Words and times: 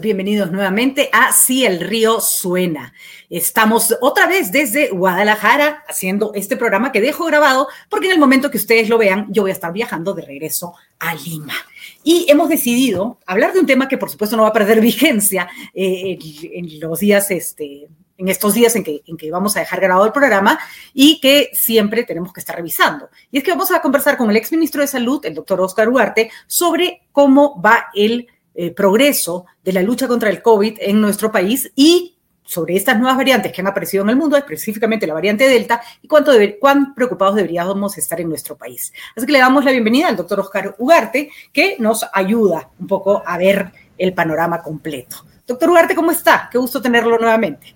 bienvenidos 0.00 0.50
nuevamente 0.50 1.10
a 1.12 1.32
Si 1.32 1.64
el 1.64 1.80
río 1.80 2.20
suena. 2.20 2.94
Estamos 3.28 3.94
otra 4.00 4.26
vez 4.26 4.50
desde 4.50 4.88
Guadalajara 4.88 5.84
haciendo 5.88 6.32
este 6.34 6.56
programa 6.56 6.90
que 6.90 7.00
dejo 7.00 7.26
grabado 7.26 7.68
porque 7.88 8.06
en 8.06 8.14
el 8.14 8.18
momento 8.18 8.50
que 8.50 8.56
ustedes 8.56 8.88
lo 8.88 8.98
vean 8.98 9.26
yo 9.30 9.42
voy 9.42 9.50
a 9.50 9.54
estar 9.54 9.72
viajando 9.72 10.14
de 10.14 10.22
regreso 10.22 10.74
a 10.98 11.14
Lima. 11.14 11.54
Y 12.02 12.26
hemos 12.28 12.48
decidido 12.48 13.18
hablar 13.26 13.52
de 13.52 13.60
un 13.60 13.66
tema 13.66 13.88
que 13.88 13.98
por 13.98 14.10
supuesto 14.10 14.36
no 14.36 14.44
va 14.44 14.48
a 14.48 14.54
perder 14.54 14.80
vigencia 14.80 15.48
eh, 15.74 16.18
en, 16.52 16.80
los 16.80 17.00
días, 17.00 17.30
este, 17.30 17.86
en 18.16 18.28
estos 18.28 18.54
días 18.54 18.74
en 18.76 18.84
que, 18.84 19.02
en 19.06 19.16
que 19.18 19.30
vamos 19.30 19.56
a 19.56 19.60
dejar 19.60 19.80
grabado 19.80 20.06
el 20.06 20.12
programa 20.12 20.58
y 20.94 21.20
que 21.20 21.50
siempre 21.52 22.04
tenemos 22.04 22.32
que 22.32 22.40
estar 22.40 22.56
revisando. 22.56 23.10
Y 23.30 23.38
es 23.38 23.44
que 23.44 23.50
vamos 23.50 23.70
a 23.70 23.82
conversar 23.82 24.16
con 24.16 24.30
el 24.30 24.36
exministro 24.36 24.80
de 24.80 24.86
Salud, 24.86 25.24
el 25.26 25.34
doctor 25.34 25.60
Oscar 25.60 25.88
Ugarte, 25.88 26.30
sobre 26.46 27.02
cómo 27.12 27.60
va 27.60 27.86
el 27.94 28.28
eh, 28.62 28.72
progreso 28.72 29.46
de 29.64 29.72
la 29.72 29.80
lucha 29.80 30.06
contra 30.06 30.28
el 30.28 30.42
COVID 30.42 30.80
en 30.82 31.00
nuestro 31.00 31.32
país 31.32 31.72
y 31.74 32.18
sobre 32.44 32.76
estas 32.76 32.98
nuevas 32.98 33.16
variantes 33.16 33.52
que 33.52 33.62
han 33.62 33.68
aparecido 33.68 34.02
en 34.04 34.10
el 34.10 34.16
mundo, 34.16 34.36
específicamente 34.36 35.06
la 35.06 35.14
variante 35.14 35.48
Delta, 35.48 35.80
y 36.02 36.06
cuánto 36.06 36.32
cuán 36.60 36.94
preocupados 36.94 37.36
deberíamos 37.36 37.96
estar 37.96 38.20
en 38.20 38.28
nuestro 38.28 38.58
país. 38.58 38.92
Así 39.16 39.24
que 39.24 39.32
le 39.32 39.38
damos 39.38 39.64
la 39.64 39.70
bienvenida 39.70 40.08
al 40.08 40.16
doctor 40.16 40.40
Oscar 40.40 40.74
Ugarte, 40.76 41.30
que 41.54 41.76
nos 41.78 42.04
ayuda 42.12 42.68
un 42.78 42.86
poco 42.86 43.22
a 43.24 43.38
ver 43.38 43.72
el 43.96 44.12
panorama 44.12 44.60
completo. 44.60 45.24
Doctor 45.46 45.70
Ugarte, 45.70 45.94
¿cómo 45.94 46.10
está? 46.10 46.50
Qué 46.52 46.58
gusto 46.58 46.82
tenerlo 46.82 47.16
nuevamente. 47.18 47.74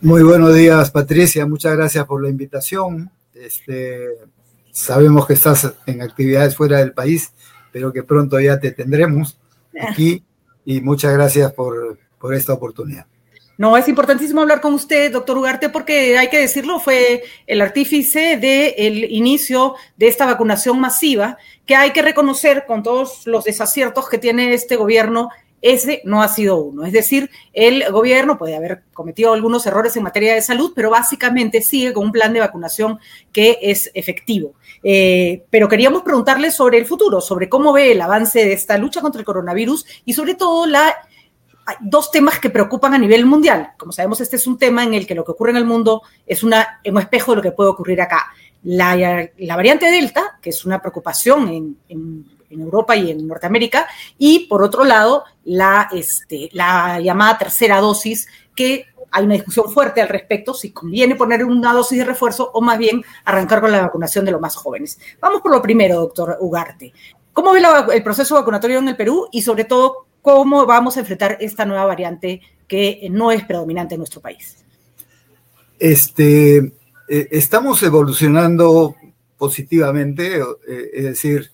Muy 0.00 0.22
buenos 0.22 0.54
días, 0.54 0.90
Patricia. 0.90 1.44
Muchas 1.44 1.76
gracias 1.76 2.06
por 2.06 2.22
la 2.22 2.30
invitación. 2.30 3.10
Este, 3.34 4.06
sabemos 4.72 5.26
que 5.26 5.34
estás 5.34 5.70
en 5.84 6.00
actividades 6.00 6.56
fuera 6.56 6.78
del 6.78 6.94
país, 6.94 7.30
pero 7.70 7.92
que 7.92 8.04
pronto 8.04 8.40
ya 8.40 8.58
te 8.58 8.72
tendremos 8.72 9.36
aquí 9.80 10.22
y 10.64 10.80
muchas 10.80 11.12
gracias 11.12 11.52
por, 11.52 11.98
por 12.18 12.34
esta 12.34 12.52
oportunidad. 12.52 13.06
No, 13.58 13.76
es 13.76 13.88
importantísimo 13.88 14.40
hablar 14.40 14.60
con 14.60 14.72
usted, 14.72 15.10
doctor 15.10 15.36
Ugarte, 15.36 15.68
porque 15.68 16.16
hay 16.16 16.28
que 16.28 16.38
decirlo, 16.38 16.78
fue 16.78 17.24
el 17.48 17.60
artífice 17.60 18.36
del 18.36 19.10
inicio 19.10 19.74
de 19.96 20.06
esta 20.06 20.26
vacunación 20.26 20.78
masiva, 20.78 21.38
que 21.66 21.74
hay 21.74 21.90
que 21.90 22.00
reconocer 22.00 22.66
con 22.66 22.84
todos 22.84 23.26
los 23.26 23.42
desaciertos 23.42 24.08
que 24.08 24.18
tiene 24.18 24.54
este 24.54 24.76
gobierno, 24.76 25.30
ese 25.60 26.02
no 26.04 26.22
ha 26.22 26.28
sido 26.28 26.56
uno. 26.56 26.84
Es 26.84 26.92
decir, 26.92 27.30
el 27.52 27.90
gobierno 27.90 28.38
puede 28.38 28.56
haber 28.56 28.82
cometido 28.92 29.32
algunos 29.32 29.66
errores 29.66 29.96
en 29.96 30.02
materia 30.02 30.34
de 30.34 30.42
salud, 30.42 30.72
pero 30.74 30.90
básicamente 30.90 31.60
sigue 31.60 31.92
con 31.92 32.06
un 32.06 32.12
plan 32.12 32.32
de 32.32 32.40
vacunación 32.40 32.98
que 33.32 33.58
es 33.60 33.90
efectivo. 33.94 34.54
Eh, 34.82 35.44
pero 35.50 35.68
queríamos 35.68 36.02
preguntarle 36.02 36.50
sobre 36.50 36.78
el 36.78 36.86
futuro, 36.86 37.20
sobre 37.20 37.48
cómo 37.48 37.72
ve 37.72 37.92
el 37.92 38.00
avance 38.00 38.44
de 38.44 38.52
esta 38.52 38.78
lucha 38.78 39.00
contra 39.00 39.20
el 39.20 39.26
coronavirus 39.26 39.84
y 40.04 40.12
sobre 40.12 40.34
todo 40.34 40.66
la 40.66 40.94
dos 41.80 42.10
temas 42.10 42.38
que 42.38 42.50
preocupan 42.50 42.94
a 42.94 42.98
nivel 42.98 43.26
mundial. 43.26 43.72
Como 43.76 43.92
sabemos, 43.92 44.20
este 44.20 44.36
es 44.36 44.46
un 44.46 44.58
tema 44.58 44.84
en 44.84 44.94
el 44.94 45.06
que 45.06 45.14
lo 45.14 45.24
que 45.24 45.32
ocurre 45.32 45.50
en 45.50 45.58
el 45.58 45.64
mundo 45.64 46.02
es 46.26 46.42
una, 46.42 46.80
un 46.84 46.98
espejo 46.98 47.32
de 47.32 47.36
lo 47.36 47.42
que 47.42 47.52
puede 47.52 47.70
ocurrir 47.70 48.00
acá. 48.00 48.26
La, 48.64 48.96
variante 49.56 49.90
Delta, 49.90 50.38
que 50.40 50.50
es 50.50 50.64
una 50.64 50.80
preocupación 50.80 51.76
en, 51.88 52.26
Europa 52.50 52.96
y 52.96 53.10
en 53.10 53.26
Norteamérica, 53.26 53.86
y 54.18 54.46
por 54.46 54.62
otro 54.62 54.84
lado, 54.84 55.24
la, 55.44 55.88
este, 55.92 56.48
la 56.52 57.00
llamada 57.00 57.38
tercera 57.38 57.80
dosis, 57.80 58.28
que 58.54 58.86
hay 59.10 59.24
una 59.24 59.34
discusión 59.34 59.70
fuerte 59.70 60.02
al 60.02 60.08
respecto, 60.08 60.54
si 60.54 60.70
conviene 60.70 61.14
poner 61.14 61.44
una 61.44 61.72
dosis 61.72 61.98
de 61.98 62.04
refuerzo 62.04 62.50
o 62.52 62.60
más 62.60 62.78
bien 62.78 63.02
arrancar 63.24 63.60
con 63.60 63.72
la 63.72 63.82
vacunación 63.82 64.24
de 64.24 64.32
los 64.32 64.40
más 64.40 64.56
jóvenes. 64.56 64.98
Vamos 65.20 65.40
por 65.40 65.50
lo 65.50 65.62
primero, 65.62 65.96
doctor 65.96 66.36
Ugarte. 66.40 66.92
¿Cómo 67.32 67.52
ve 67.52 67.62
el 67.94 68.02
proceso 68.02 68.34
vacunatorio 68.34 68.78
en 68.78 68.88
el 68.88 68.96
Perú 68.96 69.28
y 69.30 69.42
sobre 69.42 69.64
todo 69.64 70.06
cómo 70.22 70.66
vamos 70.66 70.96
a 70.96 71.00
enfrentar 71.00 71.38
esta 71.40 71.64
nueva 71.64 71.86
variante 71.86 72.40
que 72.66 73.06
no 73.10 73.30
es 73.30 73.44
predominante 73.44 73.94
en 73.94 74.00
nuestro 74.00 74.20
país? 74.20 74.56
Este, 75.78 76.56
eh, 76.58 77.28
estamos 77.30 77.82
evolucionando 77.82 78.96
positivamente, 79.36 80.38
eh, 80.38 80.90
es 80.92 81.04
decir, 81.04 81.52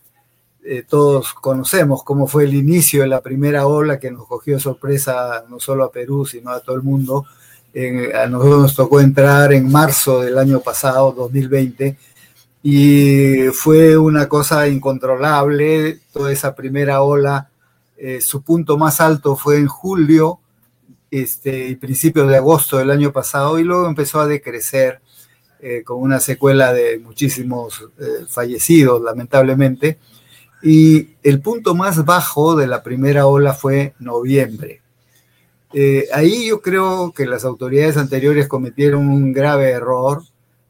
eh, 0.65 0.85
todos 0.89 1.35
conocemos 1.35 2.03
cómo 2.03 2.27
fue 2.27 2.45
el 2.45 2.55
inicio 2.55 3.03
de 3.03 3.09
la 3.09 3.21
primera 3.21 3.67
ola 3.67 3.99
que 3.99 4.11
nos 4.11 4.27
cogió 4.27 4.59
sorpresa 4.59 5.45
no 5.49 5.61
solo 5.61 5.85
a 5.85 5.93
Perú, 5.93 6.25
sino 6.25 6.51
a 6.51 6.61
todo 6.61 6.77
el 6.77 6.83
mundo. 6.83 7.27
a 8.15 8.27
nosotros 8.27 8.63
nos 8.63 8.75
tocó 8.75 9.01
entrar 9.01 9.53
en 9.53 9.71
marzo 9.71 10.23
del 10.23 10.39
año 10.39 10.61
pasado, 10.61 11.13
2020, 11.13 11.97
y 12.63 13.49
fue 13.53 13.97
una 13.99 14.29
cosa 14.29 14.67
incontrolable, 14.69 16.01
toda 16.13 16.33
esa 16.33 16.55
primera 16.55 17.03
ola 17.03 17.51
eh, 17.97 18.21
su 18.21 18.43
punto 18.43 18.77
más 18.77 19.01
alto 19.01 19.37
fue 19.37 19.59
en 19.59 19.67
julio 19.67 20.41
este, 21.11 21.69
y 21.69 21.77
principios 21.77 22.29
de 22.29 22.37
agosto 22.37 22.79
del 22.79 22.91
año 22.91 23.13
pasado 23.13 23.59
y 23.59 23.65
luego 23.65 23.87
empezó 23.87 24.21
a 24.21 24.27
decrecer 24.27 25.01
eh, 25.61 25.83
con 25.85 26.03
una 26.03 26.21
secuela 26.21 26.73
de 26.73 26.99
muchísimos 26.99 27.89
fallecidos, 28.29 29.01
lamentablemente. 29.01 29.99
Y 30.65 31.11
el 31.23 31.41
punto 31.41 31.75
más 31.75 32.05
bajo 32.05 32.57
de 32.57 32.67
la 32.67 32.83
primera 32.83 33.27
ola 33.27 33.53
fue 33.53 33.95
noviembre. 34.01 34.81
ahí 36.13 36.49
yo 36.49 36.61
creo 36.63 37.13
que 37.13 37.27
las 37.27 37.45
autoridades 37.45 37.97
anteriores 37.97 38.49
cometieron 38.49 39.09
un 39.09 39.33
grave 39.33 39.71
error 39.71 40.23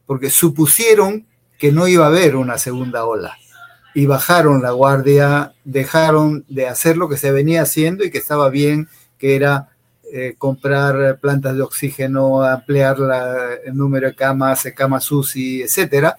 porque 0.05 0.29
supusieron 0.29 1.25
que 1.57 1.71
no 1.71 1.87
iba 1.87 2.05
a 2.05 2.09
haber 2.09 2.35
una 2.35 2.57
segunda 2.57 3.05
ola 3.05 3.37
y 3.95 4.05
bajaron 4.07 4.61
la 4.61 4.71
guardia, 4.71 5.53
dejaron 5.63 6.43
de 6.49 6.67
hacer 6.67 6.97
lo 6.97 7.07
que 7.07 7.17
se 7.17 7.31
venía 7.31 7.61
haciendo 7.61 8.03
y 8.03 8.11
que 8.11 8.17
estaba 8.17 8.49
bien, 8.49 8.89
que 9.17 9.37
era 9.37 9.69
eh, 10.11 10.35
comprar 10.37 11.17
plantas 11.19 11.55
de 11.55 11.61
oxígeno, 11.61 12.43
ampliar 12.43 12.97
el 13.65 13.75
número 13.75 14.09
de 14.09 14.15
camas, 14.15 14.67
camas 14.75 15.09
UCI, 15.09 15.61
etcétera, 15.61 16.17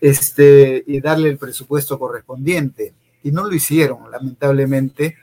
este, 0.00 0.84
y 0.86 1.00
darle 1.00 1.30
el 1.30 1.38
presupuesto 1.38 1.98
correspondiente. 1.98 2.94
Y 3.22 3.32
no 3.32 3.46
lo 3.46 3.54
hicieron, 3.54 4.10
lamentablemente. 4.10 5.16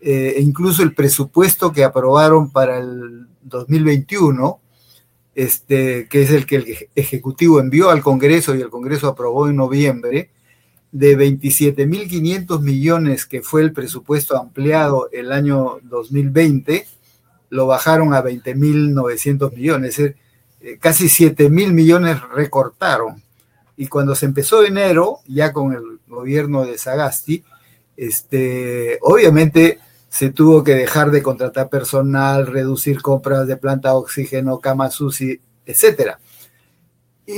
Eh, 0.00 0.34
e 0.36 0.40
incluso 0.40 0.82
el 0.82 0.94
presupuesto 0.94 1.72
que 1.72 1.84
aprobaron 1.84 2.50
para 2.50 2.78
el 2.78 3.26
2021, 3.42 4.60
este, 5.34 6.08
que 6.08 6.22
es 6.22 6.30
el 6.30 6.46
que 6.46 6.56
el 6.56 6.88
Ejecutivo 6.94 7.60
envió 7.60 7.90
al 7.90 8.02
Congreso 8.02 8.54
y 8.54 8.60
el 8.60 8.70
Congreso 8.70 9.08
aprobó 9.08 9.48
en 9.48 9.56
noviembre, 9.56 10.30
de 10.92 11.16
27.500 11.16 12.60
millones 12.60 13.26
que 13.26 13.42
fue 13.42 13.62
el 13.62 13.72
presupuesto 13.72 14.36
ampliado 14.36 15.08
el 15.12 15.32
año 15.32 15.78
2020, 15.84 16.86
lo 17.50 17.66
bajaron 17.66 18.14
a 18.14 18.22
20.900 18.22 19.54
millones, 19.54 19.90
es 19.90 19.96
decir, 19.96 20.16
eh, 20.60 20.78
casi 20.80 21.06
7.000 21.06 21.72
millones 21.72 22.18
recortaron. 22.34 23.22
Y 23.80 23.88
cuando 23.88 24.14
se 24.14 24.26
empezó 24.26 24.64
enero, 24.64 25.20
ya 25.26 25.52
con 25.52 25.72
el 25.72 26.00
gobierno 26.06 26.64
de 26.64 26.78
Sagasti, 26.78 27.44
este, 27.96 28.98
obviamente 29.02 29.78
se 30.08 30.30
tuvo 30.30 30.62
que 30.64 30.74
dejar 30.74 31.10
de 31.10 31.22
contratar 31.22 31.68
personal, 31.68 32.46
reducir 32.46 33.00
compras 33.00 33.46
de 33.46 33.56
planta 33.56 33.90
de 33.90 33.94
oxígeno, 33.96 34.58
camas 34.58 35.00
UCI, 35.00 35.40
etcétera 35.66 36.18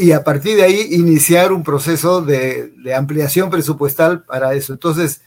y 0.01 0.13
a 0.13 0.25
partir 0.25 0.57
de 0.57 0.63
ahí 0.63 0.89
iniciar 0.93 1.53
un 1.53 1.63
proceso 1.63 2.23
de, 2.23 2.73
ampliación 2.97 3.51
presupuestal 3.51 4.25
para 4.25 4.55
eso. 4.55 4.73
Entonces, 4.73 5.23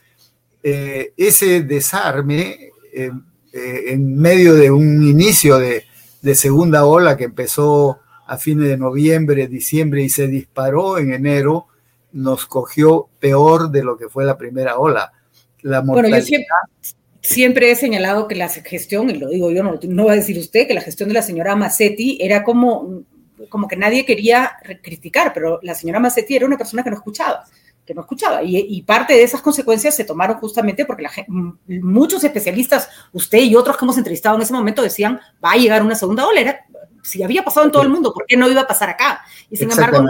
eh, 0.63 1.13
ese 1.18 1.61
desarme 1.61 2.71
eh, 2.94 3.11
eh, 3.53 3.83
en 3.88 4.18
medio 4.18 4.56
de 4.56 4.71
un 4.71 5.03
inicio 5.03 5.59
de, 5.59 5.85
segunda 6.33 6.85
ola 6.85 7.15
que 7.18 7.25
empezó 7.25 8.00
a 8.25 8.38
fines 8.38 8.68
de 8.68 8.77
noviembre, 8.77 9.48
diciembre 9.48 10.04
y 10.04 10.10
se 10.10 10.27
disparó 10.27 10.98
en 10.98 11.13
enero, 11.13 11.68
nos 12.12 12.45
cogió 12.45 13.10
peor 13.19 13.69
de 13.72 13.83
lo 13.83 13.98
que 13.98 14.10
fue 14.10 14.25
la 14.25 14.38
primera 14.38 14.77
ola. 14.77 15.12
La 15.62 15.81
Bueno, 15.81 16.10
yo 16.10 16.22
siempre, 16.22 16.48
siempre, 17.22 17.72
he 17.72 17.75
señalado 17.75 18.27
que 18.27 18.36
la 18.36 18.50
gestión, 18.50 19.10
y 19.10 19.18
lo 19.18 19.30
digo 19.30 19.51
yo, 19.51 19.63
no, 19.63 19.80
no 19.81 20.06
va 20.06 20.13
a 20.13 20.16
decir 20.16 20.38
usted, 20.38 20.68
que 20.68 20.74
la 20.74 20.81
gestión 20.81 21.10
de 21.10 21.16
la 21.16 21.22
señora 21.22 21.56
Massetti 21.56 22.18
era 22.22 22.44
como 22.44 23.06
como 23.50 23.68
que 23.68 23.75
nadie 23.75 24.06
quería 24.06 24.54
criticar, 24.81 25.33
pero 25.33 25.60
la 25.62 25.75
señora 25.75 26.00
Massetti 26.00 26.36
era 26.36 26.45
una 26.45 26.57
persona 26.57 26.83
que 26.83 26.89
no 26.89 26.98
escuchaba, 26.98 27.44
que 27.86 27.94
no 27.94 28.01
escuchaba. 28.01 28.42
Y, 28.44 28.81
parte 28.83 29.13
de 29.13 29.24
esas 29.24 29.42
consecuencias 29.42 29.95
se 29.95 30.06
tomaron 30.06 30.38
justamente 30.38 30.86
porque 30.86 31.04
la, 31.04 31.12
muchos 31.68 32.24
especialistas, 32.24 32.89
usted 33.12 33.39
y 33.39 33.56
otros 33.56 33.78
que 33.78 33.86
hemos 33.86 33.98
entrevistado 33.98 34.36
en 34.36 34.42
ese 34.42 34.54
momento, 34.54 34.81
decían, 34.81 35.19
va 35.44 35.54
a 35.54 35.57
llegar 35.57 35.83
una 35.83 35.95
segunda 35.95 36.25
ola. 36.25 36.66
Si 37.06 37.24
había 37.24 37.44
pasado 37.44 37.66
en 37.66 37.72
todo 37.72 37.84
el 37.84 37.90
mundo, 37.90 38.13
¿por 38.13 38.25
qué 38.25 38.36
no 38.36 38.50
iba 38.50 38.62
a 38.62 38.68
pasar 38.68 38.90
acá? 38.90 39.22
Y 39.50 39.57
sin 39.57 39.72
embargo, 39.72 40.04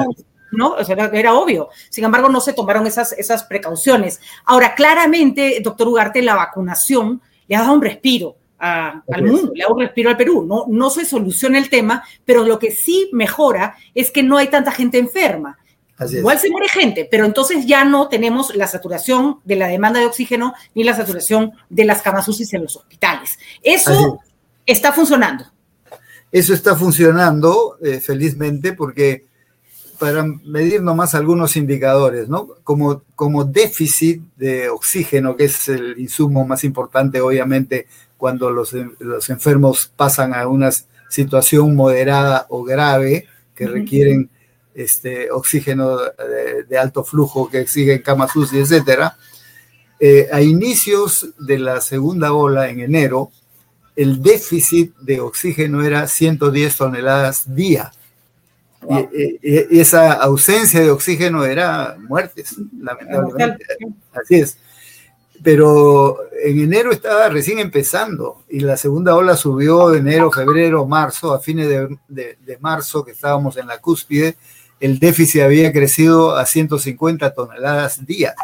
no, 0.52 0.78
era, 0.78 1.34
obvio. 1.36 1.70
Sin 1.90 2.04
embargo, 2.04 2.30
no 2.30 2.40
se 2.40 2.54
tomaron 2.54 2.88
esas, 2.88 3.12
esas 3.14 3.44
precauciones. 3.44 4.22
Ahora, 4.46 4.74
claramente, 4.76 5.60
doctor 5.62 5.88
Ugarte, 5.88 6.22
la 6.22 6.36
vacunación 6.36 7.22
le 7.48 7.56
ha 7.56 7.62
dado 7.62 7.74
un 7.74 7.82
respiro 7.82 8.38
al 8.58 9.24
mundo, 9.24 9.52
le 9.54 9.64
hago 9.64 9.76
un 9.76 9.82
respiro 9.82 10.10
al 10.10 10.18
Perú. 10.18 10.46
No, 10.48 10.66
no 10.68 10.90
se 10.90 11.06
soluciona 11.06 11.58
el 11.58 11.70
tema, 11.70 12.04
pero 12.24 12.46
lo 12.46 12.58
que 12.58 12.72
sí 12.72 13.10
mejora 13.12 13.76
es 13.94 14.12
que 14.12 14.24
no 14.24 14.38
hay 14.38 14.48
tanta 14.48 14.72
gente 14.72 14.98
enferma. 14.98 15.58
Igual 16.12 16.40
se 16.40 16.50
muere 16.50 16.68
gente, 16.68 17.08
pero 17.10 17.26
entonces 17.26 17.66
ya 17.66 17.86
no 17.86 18.10
tenemos 18.10 18.54
la 18.54 18.68
saturación 18.68 19.40
de 19.46 19.56
la 19.56 19.68
demanda 19.68 20.00
de 20.00 20.06
oxígeno 20.06 20.54
ni 20.74 20.84
la 20.84 20.94
saturación 20.94 21.54
de 21.70 21.86
las 21.86 22.02
camas 22.02 22.28
UCI 22.28 22.58
en 22.58 22.64
los 22.64 22.76
hospitales. 22.76 23.40
Eso 23.64 24.20
está 24.66 24.92
funcionando. 24.92 25.46
Eso 26.32 26.54
está 26.54 26.76
funcionando 26.76 27.78
eh, 27.82 28.00
felizmente 28.00 28.74
porque 28.74 29.26
para 30.00 30.24
medir 30.24 30.82
nomás 30.82 31.16
algunos 31.16 31.56
indicadores, 31.56 32.28
¿no? 32.28 32.50
Como, 32.64 33.04
como 33.16 33.46
déficit 33.46 34.22
de 34.36 34.70
oxígeno, 34.70 35.36
que 35.36 35.46
es 35.46 35.70
el 35.70 35.98
insumo 35.98 36.46
más 36.46 36.64
importante, 36.64 37.22
obviamente, 37.22 37.88
cuando 38.18 38.50
los, 38.50 38.74
los 39.00 39.30
enfermos 39.30 39.92
pasan 39.96 40.34
a 40.34 40.48
una 40.48 40.72
situación 41.10 41.76
moderada 41.76 42.46
o 42.50 42.64
grave 42.64 43.28
que 43.54 43.68
requieren 43.68 44.30
este, 44.74 45.32
oxígeno 45.32 45.98
de, 46.68 46.78
alto 46.78 47.04
flujo 47.04 47.50
que 47.50 47.62
exigen 47.62 48.02
camas 48.02 48.36
UCI, 48.36 48.60
etcétera. 48.60 49.18
Eh, 50.00 50.28
a 50.32 50.42
inicios 50.42 51.30
de 51.40 51.58
la 51.58 51.80
segunda 51.80 52.34
ola, 52.34 52.70
en 52.70 52.82
enero, 52.82 53.32
el 53.96 54.22
déficit 54.22 54.96
de 54.98 55.20
oxígeno 55.20 55.84
era 55.84 56.08
110 56.08 56.76
toneladas 56.76 57.56
día. 57.56 57.92
Y, 58.90 59.80
esa 59.80 60.14
ausencia 60.14 60.82
de 60.82 60.92
oxígeno 60.92 61.44
era 61.44 61.98
muertes, 62.00 62.56
lamentablemente. 62.80 63.66
Así 64.14 64.36
es. 64.36 64.58
Pero 65.44 66.20
en 66.44 66.60
enero 66.60 66.92
estaba 66.92 67.30
recién 67.30 67.60
empezando 67.60 68.44
y 68.50 68.62
la 68.62 68.78
segunda 68.78 69.16
ola 69.16 69.36
subió 69.36 69.94
enero, 69.94 70.32
febrero, 70.32 70.86
marzo, 70.86 71.34
a 71.34 71.40
fines 71.40 71.68
de, 71.68 72.38
de 72.40 72.58
marzo, 72.60 73.04
que 73.04 73.12
estábamos 73.12 73.58
en 73.58 73.68
la 73.68 73.80
cúspide, 73.80 74.38
el 74.80 75.00
déficit 75.00 75.42
había 75.42 75.72
crecido 75.72 76.36
a 76.36 76.46
150 76.46 77.34
toneladas 77.34 78.06
día. 78.06 78.36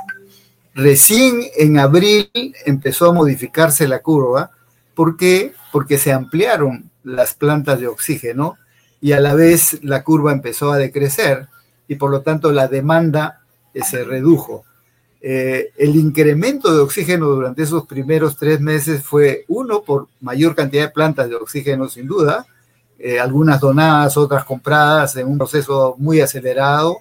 Recién 0.74 1.44
en 1.57 1.77
abril 1.77 2.31
empezó 2.65 3.09
a 3.09 3.13
modificarse 3.13 3.88
la 3.88 4.01
curva. 4.01 4.51
¿Por 4.95 5.17
qué? 5.17 5.53
Porque 5.71 5.97
se 5.97 6.11
ampliaron 6.11 6.89
las 7.03 7.33
plantas 7.33 7.79
de 7.79 7.88
oxígeno 7.88 8.57
y 8.99 9.13
a 9.13 9.19
la 9.19 9.33
vez 9.33 9.83
la 9.83 10.03
curva 10.03 10.31
empezó 10.31 10.71
a 10.71 10.77
decrecer 10.77 11.47
y 11.88 11.95
por 11.95 12.11
lo 12.11 12.21
tanto 12.21 12.51
la 12.51 12.67
demanda 12.67 13.41
eh, 13.73 13.81
se 13.83 14.03
redujo. 14.03 14.63
Eh, 15.23 15.71
el 15.77 15.95
incremento 15.95 16.73
de 16.73 16.81
oxígeno 16.81 17.27
durante 17.27 17.63
esos 17.63 17.85
primeros 17.85 18.38
tres 18.38 18.59
meses 18.59 19.03
fue 19.03 19.45
uno 19.47 19.83
por 19.83 20.07
mayor 20.19 20.55
cantidad 20.55 20.83
de 20.83 20.89
plantas 20.89 21.29
de 21.29 21.35
oxígeno 21.35 21.88
sin 21.89 22.07
duda, 22.07 22.45
eh, 22.97 23.19
algunas 23.19 23.59
donadas, 23.59 24.17
otras 24.17 24.45
compradas 24.45 25.15
en 25.15 25.27
un 25.27 25.38
proceso 25.38 25.95
muy 25.97 26.21
acelerado. 26.21 26.97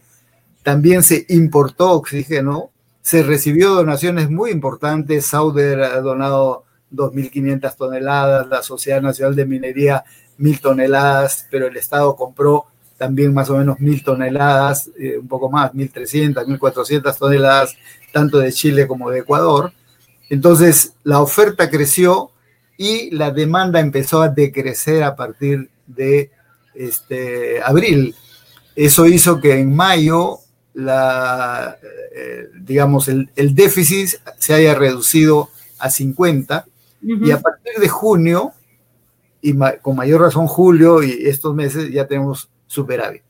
También 0.62 1.02
se 1.02 1.25
importó 1.28 1.92
oxígeno, 1.92 2.70
se 3.00 3.22
recibió 3.22 3.75
donaciones 3.75 4.31
muy 4.31 4.50
importantes. 4.50 5.26
Sauder 5.26 5.82
ha 5.82 6.00
donado 6.00 6.64
2.500 6.92 7.76
toneladas, 7.76 8.48
la 8.48 8.62
Sociedad 8.62 9.00
Nacional 9.02 9.37
de 9.37 9.46
Minería 9.46 10.04
1.000 10.38 10.60
toneladas, 10.60 11.46
pero 11.50 11.66
el 11.66 11.76
Estado 11.76 12.16
compró 12.16 12.66
también 12.96 13.32
más 13.32 13.48
o 13.50 13.56
menos 13.56 13.78
1.000 13.78 14.04
toneladas, 14.04 14.90
eh, 14.98 15.19
un 15.19 15.28
poco 15.28 15.50
más, 15.50 15.72
1.300, 15.72 16.44
1.400 16.44 17.19
toneladas, 17.19 17.76
tanto 18.12 18.38
de 18.38 18.52
Chile 18.52 18.87
como 18.87 19.10
de 19.10 19.20
Ecuador. 19.20 19.72
Entonces, 20.28 20.94
la 21.02 21.20
oferta 21.20 21.70
creció 21.70 22.31
y 22.76 23.10
la 23.10 23.31
demanda 23.31 23.81
empezó 23.81 24.22
a 24.22 24.28
decrecer 24.28 25.02
a 25.02 25.16
partir 25.16 25.70
de 25.87 26.31
este, 26.75 27.62
abril. 27.62 28.14
Eso 28.75 29.06
hizo 29.06 29.40
que 29.40 29.58
en 29.58 29.75
mayo 29.75 30.38
la, 30.75 31.76
eh, 32.14 32.48
digamos, 32.60 33.08
el, 33.08 33.54
déficit 33.54 34.10
se 34.38 34.54
haya 34.54 34.75
reducido 34.75 35.50
a 35.78 35.90
50 35.90 36.66
y 37.02 37.31
a 37.31 37.41
partir 37.41 37.75
de 37.81 37.88
junio, 37.88 38.52
y 39.41 39.55
con 39.81 39.97
mayor 39.97 40.20
razón 40.20 40.47
julio 40.47 41.02
y 41.02 41.26
estos 41.26 41.55
meses, 41.55 41.91
ya 41.91 42.06
tenemos 42.06 42.50
superávit. 42.67 43.23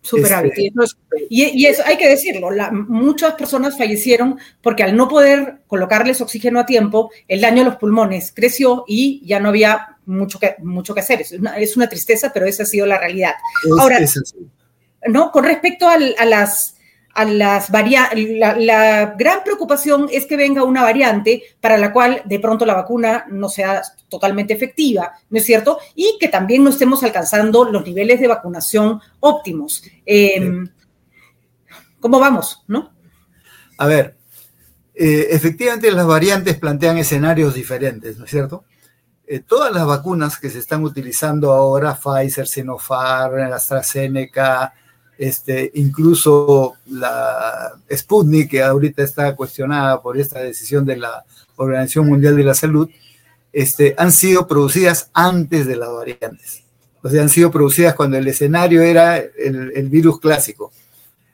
Superávit. 0.00 0.52
Este, 0.56 1.26
y, 1.28 1.66
eso 1.66 1.82
hay 1.84 1.98
que 1.98 2.08
decirlo, 2.08 2.48
muchas 2.72 3.34
personas 3.34 3.76
fallecieron 3.76 4.38
porque 4.62 4.82
al 4.82 4.96
no 4.96 5.08
poder 5.08 5.60
colocarles 5.66 6.20
oxígeno 6.20 6.60
a 6.60 6.66
tiempo, 6.66 7.10
el 7.26 7.40
daño 7.40 7.62
a 7.62 7.66
los 7.66 7.76
pulmones 7.76 8.32
creció 8.34 8.84
y 8.86 9.22
ya 9.26 9.40
no 9.40 9.50
había 9.50 9.98
mucho 10.06 10.38
que, 10.38 10.54
mucho 10.62 10.94
que 10.94 11.00
hacer. 11.00 11.20
Es 11.20 11.32
una, 11.32 11.58
es 11.58 11.76
una 11.76 11.88
tristeza, 11.88 12.30
pero 12.32 12.46
esa 12.46 12.62
ha 12.62 12.66
sido 12.66 12.86
la 12.86 12.98
realidad. 12.98 13.34
Ahora, 13.78 13.98
¿no? 15.06 15.30
con 15.30 15.44
respecto 15.44 15.86
a 15.88 16.24
las 16.24 16.77
a 17.18 17.24
las 17.24 17.68
variantes, 17.72 18.38
la, 18.38 19.16
gran 19.18 19.42
preocupación 19.42 20.06
es 20.12 20.24
que 20.24 20.36
venga 20.36 20.62
una 20.62 20.82
variante 20.82 21.42
para 21.60 21.76
la 21.76 21.92
cual 21.92 22.22
de 22.24 22.38
pronto 22.38 22.64
la 22.64 22.74
vacuna 22.74 23.26
no 23.28 23.48
sea 23.48 23.82
totalmente 24.08 24.54
efectiva, 24.54 25.14
¿no 25.28 25.38
es 25.38 25.44
cierto? 25.44 25.80
Y 25.96 26.16
que 26.20 26.28
también 26.28 26.62
no 26.62 26.70
estemos 26.70 27.02
alcanzando 27.02 27.64
los 27.64 27.84
niveles 27.84 28.20
de 28.20 28.28
vacunación 28.28 29.00
óptimos. 29.18 29.82
Em, 30.06 30.68
¿Cómo 31.98 32.20
vamos, 32.20 32.62
no? 32.68 32.92
A 33.78 33.86
ver, 33.88 34.16
eh, 34.94 35.26
efectivamente 35.30 35.90
las 35.90 36.06
variantes 36.06 36.56
plantean 36.56 36.98
escenarios 36.98 37.52
diferentes, 37.52 38.16
¿no 38.16 38.26
es 38.26 38.30
cierto? 38.30 38.64
Eh, 39.26 39.40
todas 39.40 39.72
las 39.72 39.84
vacunas 39.84 40.38
que 40.38 40.50
se 40.50 40.60
están 40.60 40.84
utilizando 40.84 41.50
ahora, 41.52 41.98
Pfizer, 41.98 42.46
Sinopharm, 42.46 43.52
AstraZeneca, 43.52 44.72
este, 45.18 45.72
incluso 45.74 46.74
la 46.86 47.72
Sputnik, 47.92 48.50
que 48.50 48.62
ahorita 48.62 49.02
está 49.02 49.34
cuestionada 49.34 50.00
por 50.00 50.16
esta 50.16 50.38
decisión 50.38 50.86
de 50.86 50.96
la 50.96 51.24
Organización 51.56 52.06
Mundial 52.06 52.36
de 52.36 52.44
la 52.44 52.54
Salud, 52.54 52.88
este, 53.52 53.94
han 53.98 54.12
sido 54.12 54.46
producidas 54.46 55.10
antes 55.12 55.66
de 55.66 55.76
las 55.76 55.90
variantes. 55.90 56.62
O 57.02 57.08
sea, 57.08 57.22
han 57.22 57.28
sido 57.28 57.50
producidas 57.50 57.94
cuando 57.94 58.16
el 58.16 58.28
escenario 58.28 58.82
era 58.82 59.18
el, 59.18 59.88
virus 59.88 60.20
clásico. 60.20 60.72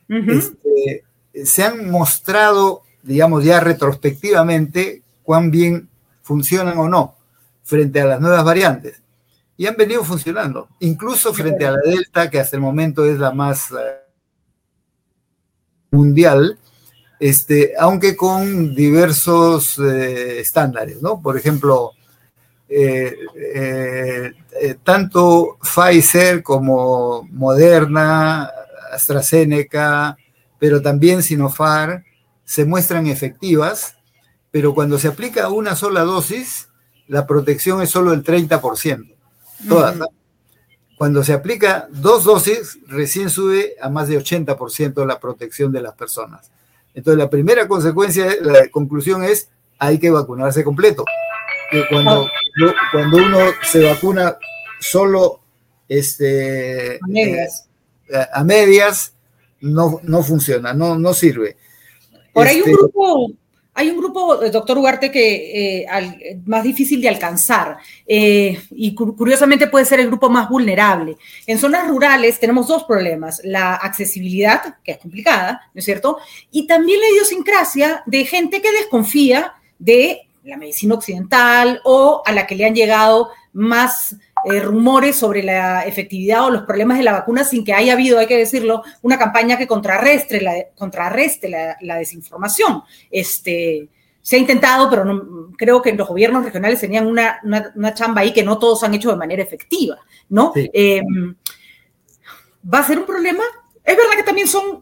Este, 0.08 1.04
se 1.44 1.62
han 1.62 1.90
mostrado, 1.90 2.82
digamos, 3.02 3.44
ya 3.44 3.60
retrospectivamente 3.60 5.02
cuán 5.22 5.50
bien 5.50 5.88
funcionan 6.22 6.78
o 6.78 6.88
no 6.88 7.16
frente 7.64 8.00
a 8.00 8.06
las 8.06 8.20
nuevas 8.20 8.44
variantes 8.44 9.03
y 9.56 9.66
han 9.66 9.76
venido 9.76 10.02
funcionando, 10.04 10.68
incluso 10.80 11.32
frente 11.32 11.66
a 11.66 11.72
la 11.72 11.80
Delta, 11.84 12.28
que 12.28 12.40
hasta 12.40 12.56
el 12.56 12.62
momento 12.62 13.04
es 13.04 13.18
la 13.18 13.30
más 13.30 13.70
eh, 13.70 13.74
mundial, 15.90 16.58
este, 17.20 17.72
aunque 17.78 18.16
con 18.16 18.74
diversos 18.74 19.78
eh, 19.78 20.40
estándares, 20.40 21.00
¿no? 21.00 21.22
Por 21.22 21.36
ejemplo, 21.36 21.92
eh, 22.68 23.14
tanto 24.82 25.58
Pfizer 25.62 26.42
como 26.42 27.22
Moderna, 27.30 28.50
AstraZeneca, 28.92 30.16
pero 30.58 30.82
también 30.82 31.22
Sinopharm, 31.22 32.02
se 32.44 32.64
muestran 32.64 33.06
efectivas, 33.06 33.96
pero 34.50 34.74
cuando 34.74 34.98
se 34.98 35.08
aplica 35.08 35.48
una 35.48 35.76
sola 35.76 36.02
dosis, 36.02 36.68
la 37.06 37.26
protección 37.26 37.82
es 37.82 37.90
solo 37.90 38.12
el 38.12 38.24
30% 38.24 39.13
todas. 39.68 39.96
Cuando 40.96 41.24
se 41.24 41.32
aplica 41.32 41.88
dos 41.90 42.24
dosis, 42.24 42.78
recién 42.86 43.28
sube 43.28 43.74
a 43.80 43.88
más 43.88 44.08
de 44.08 44.18
80% 44.18 45.04
la 45.04 45.18
protección 45.18 45.72
de 45.72 45.82
las 45.82 45.94
personas. 45.94 46.50
Entonces, 46.94 47.18
la 47.18 47.28
primera 47.28 47.66
consecuencia, 47.66 48.28
la 48.40 48.68
conclusión 48.68 49.24
es, 49.24 49.48
hay 49.78 49.98
que 49.98 50.10
vacunarse 50.10 50.62
completo. 50.62 51.04
cuando, 51.90 52.28
cuando 52.92 53.16
uno 53.16 53.38
se 53.62 53.82
vacuna 53.82 54.36
solo 54.78 55.40
este, 55.88 56.96
a 56.96 57.06
medias, 57.08 57.68
eh, 58.08 58.26
a 58.32 58.44
medias 58.44 59.14
no, 59.60 60.00
no 60.02 60.22
funciona, 60.22 60.72
no, 60.72 60.96
no 60.96 61.12
sirve. 61.12 61.56
Por 62.32 62.46
ahí 62.46 62.60
un 62.60 62.70
este, 62.70 62.72
grupo 62.72 63.32
hay 63.74 63.90
un 63.90 63.98
grupo, 63.98 64.42
eh, 64.42 64.50
doctor 64.50 64.78
Ugarte, 64.78 65.10
que 65.10 65.82
eh, 65.82 66.40
más 66.46 66.62
difícil 66.62 67.02
de 67.02 67.08
alcanzar 67.08 67.78
eh, 68.06 68.58
y 68.70 68.94
curiosamente 68.94 69.66
puede 69.66 69.84
ser 69.84 70.00
el 70.00 70.06
grupo 70.06 70.30
más 70.30 70.48
vulnerable. 70.48 71.16
En 71.46 71.58
zonas 71.58 71.88
rurales 71.88 72.38
tenemos 72.38 72.68
dos 72.68 72.84
problemas, 72.84 73.40
la 73.44 73.74
accesibilidad, 73.74 74.76
que 74.84 74.92
es 74.92 74.98
complicada, 74.98 75.68
¿no 75.74 75.80
es 75.80 75.84
cierto? 75.84 76.18
Y 76.52 76.66
también 76.66 77.00
la 77.00 77.08
idiosincrasia 77.10 78.02
de 78.06 78.24
gente 78.24 78.62
que 78.62 78.70
desconfía 78.70 79.54
de 79.78 80.20
la 80.44 80.56
medicina 80.56 80.94
occidental 80.94 81.80
o 81.84 82.22
a 82.24 82.32
la 82.32 82.46
que 82.46 82.54
le 82.54 82.66
han 82.66 82.74
llegado 82.74 83.30
más 83.52 84.16
eh, 84.46 84.60
rumores 84.60 85.16
sobre 85.16 85.42
la 85.42 85.82
efectividad 85.82 86.46
o 86.46 86.50
los 86.50 86.62
problemas 86.62 86.98
de 86.98 87.04
la 87.04 87.12
vacuna 87.12 87.44
sin 87.44 87.64
que 87.64 87.72
haya 87.72 87.94
habido, 87.94 88.18
hay 88.18 88.26
que 88.26 88.36
decirlo, 88.36 88.82
una 89.02 89.18
campaña 89.18 89.58
que 89.58 89.66
contrarrestre 89.66 90.40
la, 90.40 90.54
contrarreste 90.74 91.48
la, 91.48 91.96
desinformación. 91.96 92.82
Este, 93.10 93.88
se 94.20 94.36
ha 94.36 94.38
intentado, 94.38 94.88
pero 94.88 95.04
no, 95.04 95.52
creo 95.56 95.82
que 95.82 95.92
los 95.92 96.08
gobiernos 96.08 96.44
regionales 96.44 96.80
tenían 96.80 97.06
una, 97.06 97.40
chamba 97.94 98.22
ahí 98.22 98.32
que 98.32 98.42
no 98.42 98.58
todos 98.58 98.82
han 98.82 98.94
hecho 98.94 99.10
de 99.10 99.16
manera 99.16 99.42
efectiva, 99.42 99.98
¿no? 100.28 100.52
Em, 100.54 101.34
¿Va 102.72 102.78
a 102.78 102.86
ser 102.86 102.98
un 102.98 103.04
problema? 103.04 103.42
Es 103.84 103.96
verdad 103.98 104.14
que 104.16 104.22
también 104.22 104.48
son 104.48 104.80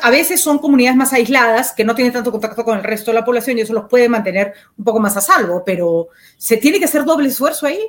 a 0.00 0.10
veces 0.10 0.40
son 0.40 0.58
comunidades 0.58 0.96
más 0.96 1.12
aisladas 1.12 1.72
que 1.72 1.84
no 1.84 1.96
tienen 1.96 2.12
tanto 2.12 2.30
contacto 2.30 2.64
con 2.64 2.78
el 2.78 2.84
resto 2.84 3.10
de 3.10 3.16
la 3.16 3.24
población 3.24 3.58
y 3.58 3.62
eso 3.62 3.72
los 3.72 3.88
puede 3.88 4.08
mantener 4.08 4.54
un 4.78 4.84
poco 4.84 5.00
más 5.00 5.16
a 5.16 5.20
salvo, 5.20 5.64
pero 5.66 6.08
¿se 6.36 6.56
tiene 6.58 6.78
que 6.78 6.84
hacer 6.84 7.04
doble 7.04 7.28
esfuerzo 7.28 7.66
ahí? 7.66 7.80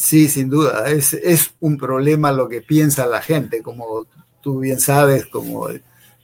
Sí, 0.00 0.30
sin 0.30 0.48
duda, 0.48 0.88
es, 0.88 1.12
es 1.12 1.50
un 1.60 1.76
problema 1.76 2.32
lo 2.32 2.48
que 2.48 2.62
piensa 2.62 3.06
la 3.06 3.20
gente, 3.20 3.60
como 3.60 4.06
tú 4.40 4.60
bien 4.60 4.80
sabes, 4.80 5.26
como 5.26 5.68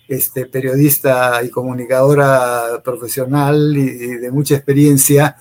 este, 0.09 0.47
periodista 0.47 1.43
y 1.45 1.51
comunicadora 1.51 2.81
profesional 2.83 3.77
y, 3.77 4.17
de 4.17 4.31
mucha 4.31 4.55
experiencia, 4.55 5.37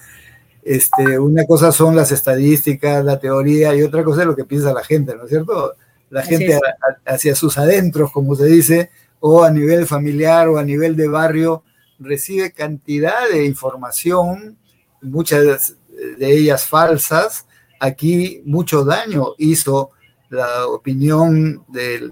este, 0.65 1.17
una 1.17 1.45
cosa 1.45 1.71
son 1.71 1.95
las 1.95 2.11
estadísticas, 2.11 3.05
la 3.05 3.21
teoría 3.21 3.73
y 3.73 3.83
otra 3.83 4.03
cosa 4.03 4.23
es 4.23 4.27
lo 4.27 4.35
que 4.35 4.43
piensa 4.43 4.73
la 4.73 4.83
gente, 4.83 5.15
¿no 5.15 5.23
es 5.23 5.29
cierto? 5.29 5.73
la 6.09 6.21
gente 6.21 6.59
hacia 7.05 7.35
sus 7.35 7.57
adentros, 7.57 8.11
como 8.11 8.35
se 8.35 8.47
dice, 8.47 8.89
o 9.21 9.45
a 9.45 9.49
nivel 9.49 9.87
familiar 9.87 10.49
o 10.49 10.57
a 10.57 10.63
nivel 10.63 10.97
de 10.97 11.07
barrio, 11.07 11.63
recibe 11.99 12.51
cantidad 12.51 13.29
de 13.31 13.45
información, 13.45 14.57
muchas 15.01 15.77
de 16.17 16.31
ellas 16.33 16.65
falsas. 16.65 17.44
Aquí 17.79 18.41
mucho 18.45 18.83
daño 18.83 19.33
hizo 19.37 19.91
la 20.29 20.67
opinión 20.67 21.63
de, 21.67 22.09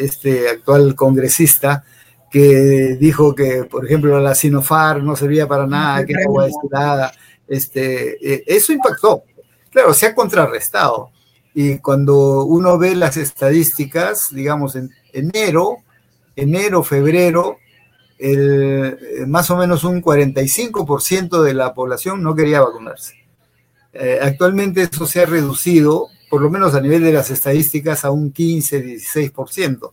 este 0.00 0.48
actual 0.48 0.94
congresista 0.94 1.84
que 2.30 2.96
dijo 2.98 3.34
que, 3.34 3.64
por 3.64 3.84
ejemplo, 3.84 4.18
la 4.18 4.34
Sinofar 4.34 5.02
no 5.02 5.16
servía 5.16 5.46
para 5.46 5.66
nada, 5.66 6.04
que 6.06 6.14
no 6.14 6.46
nada. 6.70 7.12
Este, 7.46 8.34
eh, 8.34 8.44
eso 8.46 8.72
impactó. 8.72 9.24
Claro, 9.70 9.92
se 9.92 10.06
ha 10.06 10.14
contrarrestado 10.14 11.10
y 11.54 11.78
cuando 11.78 12.44
uno 12.44 12.78
ve 12.78 12.96
las 12.96 13.16
estadísticas, 13.16 14.28
digamos, 14.32 14.76
en 14.76 14.90
enero, 15.12 15.78
enero, 16.34 16.82
febrero, 16.82 17.58
el, 18.18 18.98
eh, 19.00 19.26
más 19.26 19.50
o 19.50 19.56
menos 19.56 19.84
un 19.84 20.00
45% 20.00 21.42
de 21.42 21.54
la 21.54 21.74
población 21.74 22.22
no 22.22 22.34
quería 22.34 22.60
vacunarse. 22.62 23.21
Eh, 23.92 24.18
actualmente 24.20 24.82
eso 24.82 25.06
se 25.06 25.20
ha 25.20 25.26
reducido, 25.26 26.08
por 26.30 26.40
lo 26.40 26.50
menos 26.50 26.74
a 26.74 26.80
nivel 26.80 27.02
de 27.02 27.12
las 27.12 27.30
estadísticas, 27.30 28.04
a 28.04 28.10
un 28.10 28.32
15, 28.32 28.84
16%. 28.84 29.92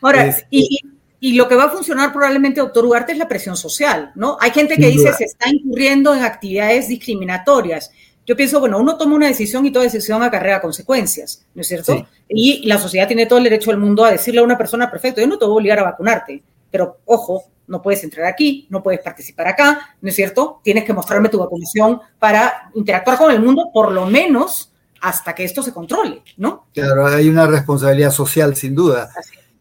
Ahora, 0.00 0.36
y, 0.50 0.78
y, 1.20 1.32
lo 1.34 1.48
que 1.48 1.56
va 1.56 1.64
a 1.64 1.70
funcionar 1.70 2.12
probablemente, 2.12 2.60
doctor 2.60 2.84
Ugarte, 2.84 3.12
es 3.12 3.18
la 3.18 3.28
presión 3.28 3.56
social, 3.56 4.12
¿no? 4.14 4.38
Hay 4.40 4.52
gente 4.52 4.76
que 4.76 4.86
dice 4.86 5.12
se 5.12 5.24
está 5.24 5.48
incurriendo 5.50 6.14
en 6.14 6.22
actividades 6.22 6.88
discriminatorias 6.88 7.90
yo 8.28 8.36
pienso, 8.36 8.60
bueno, 8.60 8.78
uno 8.78 8.98
toma 8.98 9.14
una 9.16 9.26
decisión 9.26 9.64
y 9.64 9.72
toda 9.72 9.86
decisión 9.86 10.22
acarrea 10.22 10.60
consecuencias, 10.60 11.46
¿no 11.54 11.62
es 11.62 11.68
cierto? 11.68 12.06
Y 12.28 12.66
la 12.66 12.76
sociedad 12.76 13.06
tiene 13.06 13.24
todo 13.24 13.38
el 13.38 13.44
derecho 13.44 13.70
del 13.70 13.80
mundo 13.80 14.04
a 14.04 14.10
decirle 14.10 14.40
a 14.40 14.44
una 14.44 14.58
persona, 14.58 14.90
perfecto, 14.90 15.22
yo 15.22 15.26
no 15.26 15.38
te 15.38 15.46
voy 15.46 15.52
a 15.52 15.56
obligar 15.56 15.78
a 15.78 15.84
vacunarte, 15.84 16.42
pero 16.70 16.98
ojo, 17.06 17.44
no 17.68 17.80
puedes 17.82 18.02
entrar 18.02 18.26
aquí, 18.26 18.66
no 18.70 18.82
puedes 18.82 19.00
participar 19.00 19.48
acá, 19.48 19.94
¿no 20.00 20.08
es 20.08 20.16
cierto? 20.16 20.60
Tienes 20.64 20.84
que 20.84 20.92
mostrarme 20.92 21.28
tu 21.28 21.38
vacunación 21.38 22.00
para 22.18 22.70
interactuar 22.74 23.18
con 23.18 23.30
el 23.30 23.40
mundo, 23.40 23.70
por 23.72 23.92
lo 23.92 24.06
menos 24.06 24.72
hasta 25.00 25.34
que 25.34 25.44
esto 25.44 25.62
se 25.62 25.72
controle, 25.72 26.22
¿no? 26.36 26.66
Claro, 26.74 27.06
hay 27.06 27.28
una 27.28 27.46
responsabilidad 27.46 28.10
social, 28.10 28.56
sin 28.56 28.74
duda. 28.74 29.10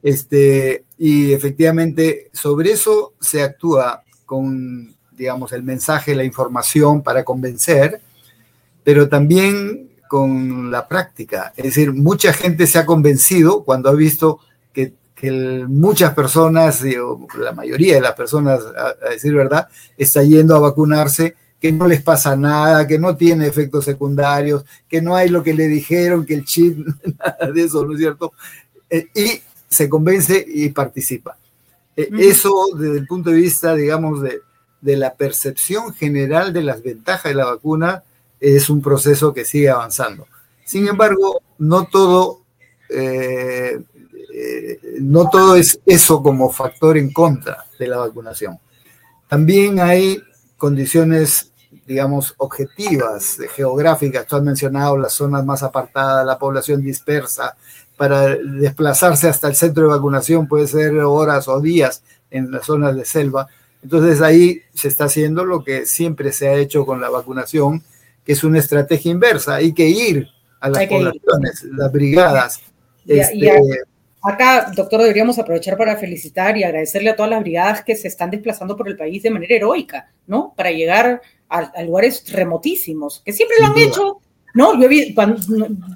Este, 0.02 0.86
y 0.98 1.34
efectivamente, 1.34 2.30
sobre 2.34 2.72
eso 2.72 3.14
se 3.20 3.44
actúa 3.44 4.04
con, 4.26 4.96
digamos, 5.12 5.52
el 5.52 5.64
mensaje, 5.64 6.16
la 6.16 6.24
información 6.24 7.04
para 7.04 7.24
convencer, 7.24 8.02
pero 8.84 9.10
también 9.10 9.92
con 10.08 10.72
la 10.72 10.88
práctica. 10.88 11.54
Es 11.56 11.66
decir, 11.66 11.94
mucha 11.94 12.34
gente 12.34 12.66
se 12.68 12.80
ha 12.80 12.86
convencido 12.86 13.64
cuando 13.64 13.90
ha 13.90 13.94
visto 13.94 14.40
que, 15.20 15.66
muchas 15.68 16.14
personas, 16.14 16.82
la 17.40 17.52
mayoría 17.52 17.96
de 17.96 18.02
las 18.02 18.14
personas, 18.14 18.62
a, 18.66 19.10
decir 19.10 19.34
verdad, 19.34 19.68
está 19.98 20.24
yendo 20.24 20.56
a 20.56 20.60
vacunarse, 20.60 21.36
que 21.60 21.72
no 21.72 21.88
les 21.88 22.04
pasa 22.04 22.36
nada, 22.36 22.86
que 22.86 23.00
no 23.00 23.16
tiene 23.16 23.48
efectos 23.48 23.86
secundarios, 23.86 24.64
que 24.88 25.02
no 25.02 25.16
hay 25.16 25.30
lo 25.30 25.42
que 25.42 25.54
le 25.56 25.68
dijeron, 25.68 26.26
que 26.26 26.36
el 26.36 26.46
chip, 26.46 26.78
nada 27.20 27.52
de 27.52 27.64
eso, 27.64 27.86
¿no 27.86 27.94
es 27.94 28.00
cierto? 28.00 28.34
Eh, 28.90 29.08
y 29.16 29.42
se 29.68 29.90
convence 29.90 30.46
y 30.48 30.70
participa. 30.70 31.38
Eh, 31.96 32.10
eso 32.20 32.54
desde 32.78 33.00
el 33.00 33.08
punto 33.08 33.32
de 33.32 33.38
vista, 33.38 33.74
digamos, 33.74 34.22
de, 34.22 34.42
de 34.82 34.98
la 34.98 35.16
percepción 35.16 35.94
general 35.94 36.54
de 36.54 36.62
las 36.62 36.84
ventajas 36.84 37.32
de 37.32 37.36
la 37.36 37.46
vacuna, 37.46 38.04
es 38.40 38.70
un 38.70 38.82
proceso 38.82 39.34
que 39.34 39.46
sigue 39.46 39.70
avanzando. 39.70 40.28
Sin 40.66 40.88
embargo, 40.88 41.42
no 41.58 41.86
todo, 41.86 42.42
eh, 42.90 43.80
eh, 44.39 44.79
no 45.00 45.29
todo 45.29 45.56
es 45.56 45.79
eso 45.86 46.22
como 46.22 46.51
factor 46.51 46.98
en 46.98 47.12
contra 47.12 47.65
de 47.79 47.88
la 47.88 47.98
vacunación. 47.98 48.60
También 49.27 49.79
hay 49.79 50.22
condiciones, 50.58 51.51
digamos, 51.86 52.36
objetivas, 52.38 53.38
geográficas. 53.56 54.27
Tú 54.27 54.36
has 54.36 54.44
mencionado 54.44 54.98
las 54.98 55.13
zonas 55.13 55.44
más 55.44 55.63
apartadas, 55.63 56.25
la 56.25 56.38
población 56.38 56.82
dispersa. 56.82 57.56
Para 57.98 58.36
desplazarse 58.36 59.27
hasta 59.27 59.48
el 59.48 59.56
centro 59.56 59.84
de 59.84 59.89
vacunación 59.89 60.48
puede 60.48 60.67
ser 60.67 60.96
horas 61.00 61.48
o 61.48 61.60
días 61.60 62.03
en 62.29 62.51
las 62.51 62.65
zonas 62.65 62.96
de 62.96 63.06
selva. 63.06 63.48
Entonces 63.82 64.22
ahí 64.22 64.62
se 64.74 64.88
está 64.88 65.06
haciendo 65.06 65.46
lo 65.46 65.63
que 65.63 65.88
siempre 65.88 66.32
se 66.32 66.48
ha 66.48 66.53
hecho 66.53 66.86
con 66.86 67.01
la 67.01 67.10
vacunación, 67.10 67.84
que 68.24 68.34
es 68.34 68.44
una 68.44 68.60
estrategia 68.60 69.12
inversa. 69.12 69.56
Hay 69.56 69.74
que 69.74 69.88
ir 69.88 70.27
a 70.60 70.70
las 70.70 70.86
poblaciones, 70.86 71.63
las 71.63 71.91
brigadas. 71.91 72.62
Este, 73.08 73.84
acá, 74.27 74.72
doctor, 74.75 75.01
deberíamos 75.01 75.39
aprovechar 75.39 75.77
para 75.77 75.96
felicitar 75.98 76.57
y 76.57 76.63
agradecerle 76.63 77.10
a 77.10 77.15
todas 77.15 77.31
las 77.31 77.41
brigadas 77.41 77.84
que 77.84 77.96
se 77.96 78.07
están 78.07 78.29
desplazando 78.29 78.75
por 78.75 78.88
el 78.88 78.98
país 78.98 79.24
de 79.24 79.31
manera 79.31 79.55
heroica, 79.55 80.12
¿no? 80.27 80.53
Para 80.55 80.72
llegar 80.72 81.22
a, 81.50 81.84
lugares 81.84 82.24
remotísimos, 82.31 83.22
que 83.25 83.34
siempre 83.34 83.57
lo 83.60 83.67
han 83.67 83.77
hecho. 83.77 84.19
¿no? 84.53 84.79
Yo 84.79 84.88
cuando, 85.13 85.38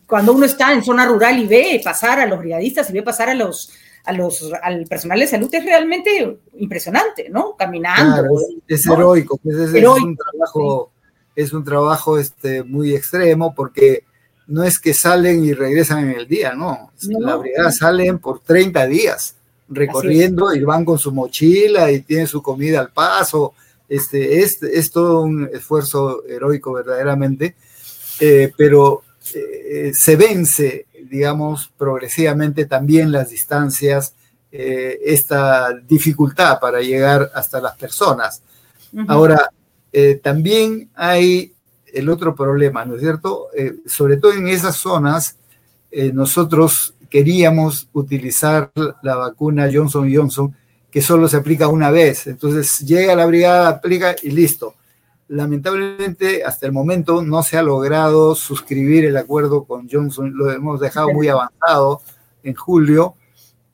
cuando, 0.05 0.33
uno 0.33 0.45
está 0.45 0.71
en 0.71 0.83
zona 0.83 1.05
rural 1.05 1.39
y 1.39 1.47
ve 1.47 1.81
pasar 1.83 2.19
a 2.19 2.27
los 2.27 2.39
brigadistas 2.39 2.89
y 2.89 2.93
ve 2.93 3.01
pasar 3.01 3.29
a 3.29 3.33
los, 3.33 3.71
a 4.05 4.13
los, 4.13 4.51
al 4.61 4.85
personal 4.85 5.19
de 5.19 5.27
salud 5.27 5.49
es 5.51 5.65
realmente 5.65 6.37
impresionante, 6.57 7.27
¿no? 7.29 7.55
Caminando. 7.57 8.23
es, 8.67 8.85
heroico, 8.85 9.37
pues 9.37 9.55
es, 9.57 9.73
es, 9.73 9.83
un 9.83 10.15
trabajo 10.15 10.91
es 11.35 11.53
un 11.53 11.63
trabajo 11.63 12.17
este, 12.17 12.63
muy 12.63 12.93
extremo 12.93 13.53
porque 13.55 14.03
no 14.51 14.63
es 14.63 14.79
que 14.79 14.93
salen 14.93 15.45
y 15.45 15.53
regresan 15.53 16.09
en 16.09 16.19
el 16.19 16.27
día, 16.27 16.53
no. 16.53 16.91
La 17.07 17.37
brigada 17.37 17.71
salen 17.71 18.19
por 18.19 18.41
30 18.41 18.85
días 18.85 19.35
recorriendo 19.69 20.53
y 20.53 20.59
van 20.65 20.83
con 20.83 20.99
su 20.99 21.13
mochila 21.13 21.89
y 21.89 22.01
tienen 22.01 22.27
su 22.27 22.41
comida 22.41 22.81
al 22.81 22.91
paso. 22.91 23.53
Este, 23.87 24.41
es, 24.41 24.61
es 24.61 24.91
todo 24.91 25.21
un 25.21 25.49
esfuerzo 25.53 26.25
heroico 26.27 26.73
verdaderamente, 26.73 27.55
eh, 28.19 28.51
pero 28.57 29.03
eh, 29.33 29.91
se 29.93 30.17
vence, 30.17 30.87
digamos, 31.09 31.71
progresivamente 31.77 32.65
también 32.65 33.09
las 33.09 33.29
distancias, 33.29 34.15
eh, 34.51 34.99
esta 35.05 35.73
dificultad 35.87 36.59
para 36.59 36.81
llegar 36.81 37.31
hasta 37.33 37.61
las 37.61 37.77
personas. 37.77 38.43
Ahora, 39.07 39.49
también 40.21 40.89
hay 40.95 41.53
el 41.93 42.09
otro 42.09 42.35
problema, 42.35 42.85
¿no 42.85 42.95
es 42.95 43.01
cierto? 43.01 43.47
Eh, 43.55 43.75
sobre 43.85 44.17
todo 44.17 44.33
en 44.33 44.47
esas 44.47 44.75
zonas, 44.75 45.37
eh, 45.91 46.11
nosotros 46.13 46.95
queríamos 47.09 47.89
utilizar 47.93 48.71
la 49.03 49.15
vacuna 49.15 49.69
Johnson 49.71 50.09
Johnson, 50.13 50.55
que 50.89 51.01
solo 51.01 51.27
se 51.27 51.37
aplica 51.37 51.67
una 51.67 51.91
vez. 51.91 52.27
Entonces 52.27 52.79
llega 52.79 53.15
la 53.15 53.25
brigada, 53.25 53.69
aplica 53.69 54.15
y 54.23 54.31
listo. 54.31 54.75
Lamentablemente, 55.27 56.43
hasta 56.43 56.65
el 56.65 56.71
momento 56.71 57.21
no 57.21 57.43
se 57.43 57.57
ha 57.57 57.63
logrado 57.63 58.35
suscribir 58.35 59.05
el 59.05 59.17
acuerdo 59.17 59.63
con 59.63 59.89
Johnson, 59.89 60.33
lo 60.35 60.51
hemos 60.51 60.79
dejado 60.79 61.13
muy 61.13 61.29
avanzado 61.29 62.01
en 62.43 62.53
julio, 62.55 63.15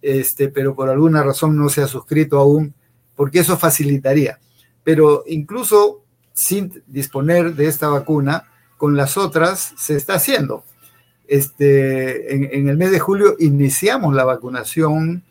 este, 0.01 0.50
pero 0.50 0.75
por 0.75 0.89
alguna 0.89 1.24
razón 1.24 1.57
no 1.57 1.69
se 1.69 1.81
ha 1.81 1.88
suscrito 1.88 2.39
aún, 2.39 2.74
porque 3.15 3.39
eso 3.39 3.57
facilitaría. 3.57 4.39
Pero 4.83 5.24
incluso 5.27 6.03
sin 6.38 6.84
disponer 6.86 7.56
de 7.56 7.65
esta 7.65 7.88
vacuna, 7.89 8.46
con 8.77 8.96
las 8.96 9.17
otras 9.17 9.74
se 9.75 9.96
está 9.96 10.13
haciendo. 10.13 10.63
Este, 11.27 12.34
en, 12.34 12.70
el 12.70 12.77
mes 12.77 12.91
de 12.91 13.00
julio 13.00 13.36
iniciamos 13.39 14.13
la 14.13 14.24
vacunación 14.24 15.24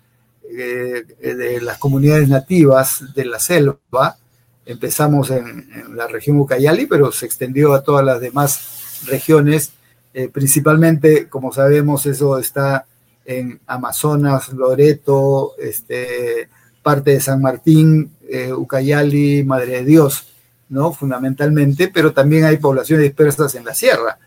eh, 0.50 1.04
de 1.20 1.60
las 1.62 1.78
comunidades 1.78 2.28
nativas 2.28 3.14
de 3.14 3.24
la 3.24 3.38
selva. 3.38 4.18
Empezamos 4.66 5.30
en, 5.30 5.68
la 5.94 6.08
región 6.08 6.40
Ucayali, 6.40 6.86
pero 6.86 7.12
se 7.12 7.24
extendió 7.24 7.72
a 7.72 7.84
todas 7.84 8.04
las 8.04 8.20
demás 8.20 9.04
regiones. 9.06 9.72
Eh, 10.12 10.28
principalmente, 10.28 11.28
como 11.28 11.52
sabemos, 11.52 12.04
eso 12.06 12.36
está 12.36 12.84
en 13.24 13.60
Amazonas, 13.66 14.52
Loreto, 14.52 15.52
este, 15.58 16.48
parte 16.82 17.12
de 17.12 17.20
San 17.20 17.40
Martín, 17.40 18.10
eh, 18.28 18.52
Ucayali, 18.52 19.44
Madre 19.44 19.78
de 19.78 19.84
Dios. 19.84 20.32
¿No? 20.68 20.92
Fundamentalmente, 20.92 21.88
pero 21.88 22.12
también 22.12 22.44
hay 22.44 22.56
poblaciones 22.58 23.04
dispersas 23.04 23.54
en 23.54 23.64
la 23.64 23.74
sierra. 23.74 24.18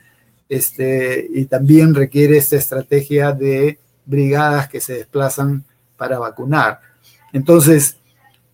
Este, 0.48 1.28
y 1.32 1.46
también 1.46 1.94
requiere 1.94 2.38
esta 2.38 2.56
estrategia 2.56 3.32
de 3.32 3.80
brigadas 4.06 4.68
que 4.68 4.82
se 4.82 4.94
desplazan 4.94 5.64
para 5.96 6.18
vacunar. 6.18 6.80
Entonces, 7.34 7.98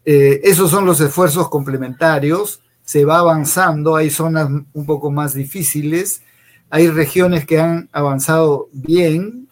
eh, 0.04 0.42
esos 0.44 0.70
son 0.70 0.86
los 0.86 1.00
esfuerzos 1.00 1.50
complementarios, 1.50 2.62
se 2.84 3.06
va 3.06 3.20
avanzando, 3.20 3.96
hay 3.96 4.10
zonas 4.10 4.50
un 4.74 4.86
poco 4.86 5.10
más 5.10 5.34
difíciles, 5.34 6.22
hay 6.70 6.90
regiones 6.90 7.46
que 7.46 7.60
han 7.60 7.90
avanzado 7.92 8.68
bien, 8.74 9.48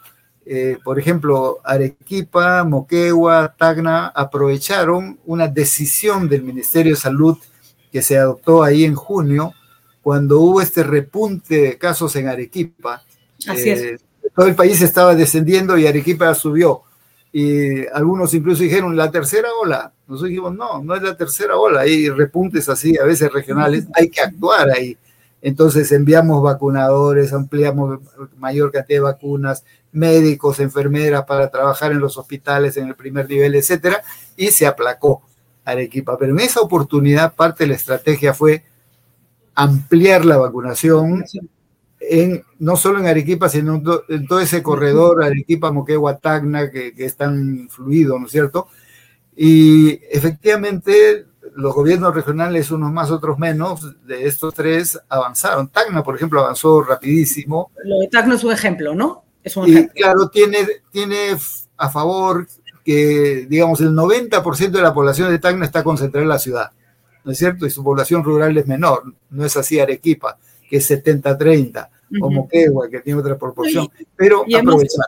eh, 0.45 0.77
por 0.83 0.99
ejemplo, 0.99 1.59
Arequipa, 1.63 2.63
Moquegua, 2.65 3.55
Tacna 3.57 4.07
aprovecharon 4.07 5.17
una 5.25 5.47
decisión 5.47 6.27
del 6.27 6.43
Ministerio 6.43 6.93
de 6.93 6.99
Salud 6.99 7.37
que 7.93 8.01
se 8.01 8.17
adoptó 8.17 8.63
ahí 8.63 8.85
en 8.85 8.95
junio, 8.95 9.53
cuando 10.01 10.39
hubo 10.39 10.61
este 10.61 10.81
repunte 10.81 11.61
de 11.61 11.77
casos 11.77 12.15
en 12.15 12.27
Arequipa. 12.27 13.03
Así 13.47 13.69
es. 13.69 13.81
Eh, 13.83 13.99
todo 14.35 14.47
el 14.47 14.55
país 14.55 14.81
estaba 14.81 15.13
descendiendo 15.13 15.77
y 15.77 15.85
Arequipa 15.85 16.33
subió. 16.33 16.81
Y 17.31 17.85
algunos 17.87 18.33
incluso 18.33 18.63
dijeron, 18.63 18.97
la 18.97 19.11
tercera 19.11 19.49
ola. 19.61 19.93
Nosotros 20.07 20.29
dijimos, 20.29 20.55
no, 20.55 20.83
no 20.83 20.95
es 20.95 21.03
la 21.03 21.15
tercera 21.15 21.55
ola. 21.55 21.81
Hay 21.81 22.09
repuntes 22.09 22.67
así, 22.67 22.97
a 22.97 23.03
veces 23.03 23.31
regionales, 23.31 23.85
hay 23.93 24.09
que 24.09 24.21
actuar 24.21 24.71
ahí. 24.71 24.97
Entonces 25.43 25.91
enviamos 25.91 26.41
vacunadores, 26.41 27.31
ampliamos 27.31 27.99
mayor 28.37 28.71
cantidad 28.71 28.97
de 28.97 29.03
vacunas, 29.03 29.63
médicos, 29.91 30.59
enfermeras 30.59 31.25
para 31.25 31.51
trabajar 31.51 31.91
en 31.91 31.99
los 31.99 32.17
hospitales 32.17 32.75
en 32.77 32.87
el 32.87 32.95
primer 32.95 33.29
nivel, 33.29 33.53
etcétera, 33.53 34.01
y 34.35 34.47
se 34.47 34.65
aplacó 34.65 35.21
Arequipa. 35.65 36.17
Pero 36.17 36.33
en 36.33 36.39
esa 36.39 36.61
oportunidad 36.61 37.35
parte 37.35 37.63
de 37.63 37.69
la 37.69 37.75
estrategia 37.75 38.33
fue 38.33 38.63
ampliar 39.55 40.25
la 40.25 40.37
vacunación 40.37 41.23
en, 41.99 42.43
no 42.59 42.75
solo 42.75 42.99
en 42.99 43.07
Arequipa, 43.07 43.49
sino 43.49 43.81
en 44.09 44.27
todo 44.27 44.39
ese 44.39 44.61
corredor 44.63 45.23
Arequipa, 45.23 45.71
Moquegua, 45.71 46.17
Tacna, 46.17 46.69
que, 46.69 46.93
que 46.93 47.05
es 47.05 47.15
tan 47.15 47.69
fluido, 47.69 48.19
¿no 48.19 48.25
es 48.25 48.31
cierto? 48.31 48.67
Y 49.35 49.99
efectivamente 50.11 51.25
los 51.55 51.73
gobiernos 51.73 52.13
regionales, 52.13 52.71
unos 52.71 52.91
más, 52.91 53.11
otros 53.11 53.37
menos, 53.37 54.05
de 54.05 54.27
estos 54.27 54.53
tres 54.53 54.99
avanzaron. 55.09 55.69
Tacna, 55.69 56.03
por 56.03 56.15
ejemplo, 56.15 56.39
avanzó 56.39 56.81
rapidísimo. 56.81 57.71
Lo 57.83 57.99
de 57.99 58.07
Tacna 58.07 58.35
es 58.35 58.43
un 58.43 58.51
ejemplo, 58.51 58.95
¿no? 58.95 59.23
Es 59.43 59.55
un 59.57 59.67
y 59.67 59.87
claro, 59.89 60.29
tiene, 60.29 60.65
tiene 60.91 61.37
a 61.77 61.89
favor 61.89 62.47
que, 62.83 63.45
digamos, 63.49 63.81
el 63.81 63.91
90% 63.91 64.71
de 64.71 64.81
la 64.81 64.93
población 64.93 65.31
de 65.31 65.39
Tacna 65.39 65.65
está 65.65 65.83
concentrada 65.83 66.23
en 66.23 66.29
la 66.29 66.39
ciudad, 66.39 66.71
¿no 67.23 67.31
es 67.31 67.37
cierto? 67.37 67.65
Y 67.65 67.69
su 67.69 67.83
población 67.83 68.23
rural 68.23 68.57
es 68.57 68.67
menor, 68.67 69.03
no 69.29 69.45
es 69.45 69.55
así 69.55 69.79
Arequipa, 69.79 70.37
que 70.69 70.77
es 70.77 70.91
70-30, 70.91 71.89
o 72.21 72.29
Moquegua, 72.29 72.89
que 72.89 72.99
tiene 72.99 73.19
otra 73.19 73.37
proporción, 73.37 73.87
pero 74.15 74.43
aprovechar. 74.43 75.07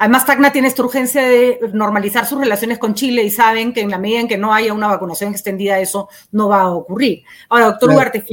Además, 0.00 0.24
Tacna 0.24 0.52
tiene 0.52 0.68
esta 0.68 0.84
urgencia 0.84 1.22
de 1.22 1.58
normalizar 1.72 2.24
sus 2.24 2.38
relaciones 2.38 2.78
con 2.78 2.94
Chile 2.94 3.24
y 3.24 3.30
saben 3.30 3.72
que 3.72 3.80
en 3.80 3.90
la 3.90 3.98
medida 3.98 4.20
en 4.20 4.28
que 4.28 4.38
no 4.38 4.54
haya 4.54 4.72
una 4.72 4.86
vacunación 4.86 5.32
extendida, 5.32 5.80
eso 5.80 6.08
no 6.30 6.48
va 6.48 6.62
a 6.62 6.70
ocurrir. 6.70 7.24
Ahora, 7.48 7.66
doctor 7.66 7.90
Ugarte, 7.90 8.24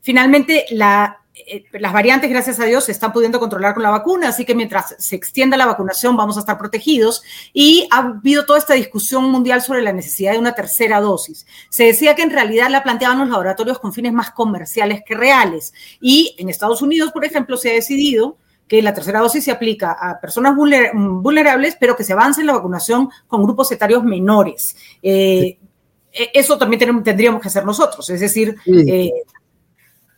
finalmente 0.00 0.66
la, 0.72 1.23
eh, 1.36 1.64
las 1.72 1.92
variantes, 1.92 2.30
gracias 2.30 2.60
a 2.60 2.64
Dios, 2.64 2.84
se 2.84 2.92
están 2.92 3.12
pudiendo 3.12 3.40
controlar 3.40 3.74
con 3.74 3.82
la 3.82 3.90
vacuna, 3.90 4.28
así 4.28 4.44
que 4.44 4.54
mientras 4.54 4.94
se 4.98 5.16
extienda 5.16 5.56
la 5.56 5.66
vacunación 5.66 6.16
vamos 6.16 6.36
a 6.36 6.40
estar 6.40 6.56
protegidos. 6.56 7.22
Y 7.52 7.88
ha 7.90 7.98
habido 7.98 8.46
toda 8.46 8.58
esta 8.58 8.74
discusión 8.74 9.30
mundial 9.30 9.60
sobre 9.60 9.82
la 9.82 9.92
necesidad 9.92 10.32
de 10.32 10.38
una 10.38 10.54
tercera 10.54 11.00
dosis. 11.00 11.46
Se 11.70 11.84
decía 11.84 12.14
que 12.14 12.22
en 12.22 12.30
realidad 12.30 12.70
la 12.70 12.84
planteaban 12.84 13.18
los 13.18 13.28
laboratorios 13.28 13.80
con 13.80 13.92
fines 13.92 14.12
más 14.12 14.30
comerciales 14.30 15.02
que 15.04 15.14
reales. 15.14 15.74
Y 16.00 16.36
en 16.38 16.48
Estados 16.48 16.82
Unidos, 16.82 17.10
por 17.10 17.24
ejemplo, 17.24 17.56
se 17.56 17.70
ha 17.70 17.74
decidido 17.74 18.38
que 18.68 18.80
la 18.80 18.94
tercera 18.94 19.20
dosis 19.20 19.44
se 19.44 19.50
aplica 19.50 19.92
a 19.92 20.20
personas 20.20 20.54
vulnerables, 20.56 21.76
pero 21.78 21.96
que 21.96 22.04
se 22.04 22.12
avance 22.12 22.40
en 22.40 22.46
la 22.46 22.54
vacunación 22.54 23.10
con 23.26 23.42
grupos 23.42 23.70
etarios 23.72 24.04
menores. 24.04 24.76
Eh, 25.02 25.58
e, 26.12 26.30
eso 26.32 26.56
también 26.56 27.02
tendríamos 27.02 27.42
que 27.42 27.48
hacer 27.48 27.64
nosotros, 27.64 28.08
es 28.08 28.20
decir... 28.20 28.56
Eh, 28.66 29.10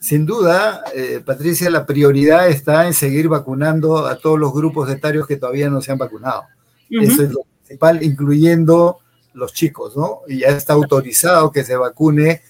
Sin 0.06 0.24
duda, 0.24 0.84
eh, 0.94 1.20
Patricia, 1.26 1.68
la 1.68 1.84
prioridad 1.84 2.48
está 2.48 2.86
en 2.86 2.94
seguir 2.94 3.26
vacunando 3.26 4.06
a 4.06 4.16
todos 4.16 4.38
los 4.38 4.54
grupos 4.54 4.88
etarios 4.88 5.26
que 5.26 5.34
todavía 5.34 5.68
no 5.68 5.82
se 5.82 5.90
han 5.90 5.98
vacunado. 5.98 6.44
Eso 6.88 7.24
es 7.24 7.32
lo 7.32 7.40
principal, 7.42 8.04
incluyendo 8.04 8.98
los 9.34 9.52
chicos, 9.52 9.96
¿no? 9.96 10.20
Y 10.28 10.42
ya 10.42 10.50
está 10.50 10.74
autorizado 10.74 11.50
que 11.50 11.64
se 11.64 11.74
vacune 11.74 12.40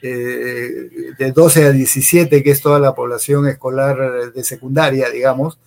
eh, 0.00 1.12
de 1.18 1.32
12 1.32 1.66
a 1.66 1.72
17, 1.72 2.42
que 2.42 2.50
es 2.50 2.62
toda 2.62 2.78
la 2.78 2.94
población 2.94 3.48
escolar 3.48 4.32
de 4.32 4.42
secundaria, 4.42 5.10
digamos, 5.10 5.58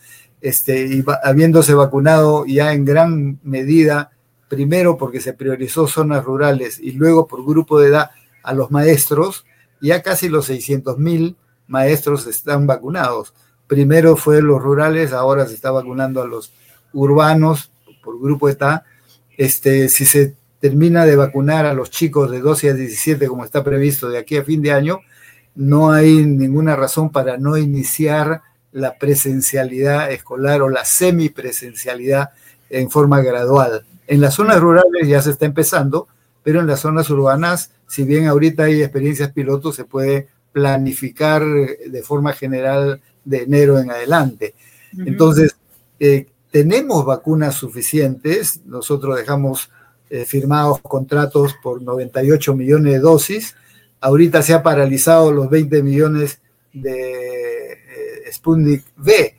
este, 0.42 0.88
y 0.88 1.06
habiéndose 1.24 1.76
vacunado 1.76 2.48
ya 2.48 2.74
en 2.74 2.84
gran 2.84 3.40
medida, 3.44 4.10
primero 4.50 4.98
porque 4.98 5.22
se 5.22 5.34
priorizó 5.34 5.86
zonas 5.86 6.26
rurales 6.26 6.80
y 6.80 6.94
luego 6.94 7.28
por 7.28 7.46
grupo 7.46 7.80
de 7.80 7.90
edad 7.90 8.10
a 8.42 8.56
los 8.56 8.72
maestros, 8.72 9.46
ya 9.82 10.02
casi 10.02 10.30
los 10.30 10.46
600 10.46 10.98
mil 10.98 11.36
maestros 11.68 12.28
están 12.28 12.68
vacunados. 12.68 13.34
Primero 13.68 14.16
fue 14.16 14.42
los 14.42 14.62
rurales, 14.62 15.14
ahora 15.14 15.46
se 15.46 15.54
está 15.54 15.72
vacunando 15.72 16.22
a 16.22 16.28
los 16.28 16.54
urbanos 16.94 17.72
por 18.04 18.20
grupo 18.20 18.50
edad. 18.50 18.84
Este, 19.38 19.90
si 19.90 20.06
se 20.06 20.36
termina 20.60 21.06
de 21.06 21.16
vacunar 21.16 21.66
a 21.66 21.74
los 21.74 21.92
chicos 21.92 22.32
de 22.32 22.40
12 22.40 22.72
a 22.72 22.74
17 22.74 23.28
como 23.28 23.46
está 23.46 23.64
previsto 23.64 24.10
de 24.10 24.18
aquí 24.18 24.38
a 24.38 24.44
fin 24.44 24.62
de 24.62 24.72
año, 24.72 25.00
no 25.56 25.92
hay 25.92 26.26
ninguna 26.26 26.76
razón 26.76 27.12
para 27.12 27.38
no 27.38 27.58
iniciar 27.58 28.42
la 28.72 28.98
presencialidad 28.98 30.12
escolar 30.12 30.62
o 30.62 30.70
la 30.70 30.86
semipresencialidad 30.86 32.30
en 32.70 32.90
forma 32.90 33.22
gradual. 33.22 33.86
En 34.08 34.22
las 34.22 34.36
zonas 34.36 34.60
rurales 34.60 35.08
ya 35.08 35.22
se 35.22 35.32
está 35.32 35.46
empezando, 35.46 36.08
pero 36.48 36.62
en 36.62 36.68
las 36.68 36.80
zonas 36.80 37.10
urbanas, 37.10 37.72
si 37.88 38.06
bien 38.06 38.26
ahorita 38.26 38.64
hay 38.64 38.82
experiencias 38.82 39.34
pilotos, 39.34 39.76
se 39.76 39.84
puede 39.84 40.30
planificar 40.54 41.44
de 41.44 42.02
forma 42.04 42.32
general 42.32 43.02
de 43.26 43.40
enero 43.40 43.78
en 43.80 43.92
adelante. 43.92 44.56
Entonces, 44.98 45.58
eh, 46.00 46.28
tenemos 46.50 47.06
vacunas 47.06 47.56
suficientes, 47.56 48.62
nosotros 48.66 49.18
dejamos 49.18 49.70
eh, 50.10 50.24
firmados 50.24 50.80
contratos 50.80 51.54
por 51.62 51.82
98 51.82 52.56
millones 52.56 52.94
de 52.94 53.00
dosis. 53.00 53.56
Ahorita 54.00 54.42
se 54.42 54.54
ha 54.54 54.64
paralizado 54.64 55.34
los 55.34 55.50
20 55.50 55.84
millones 55.84 56.40
de 56.72 57.74
eh, 57.74 58.32
Sputnik 58.32 58.86
V. 58.96 59.36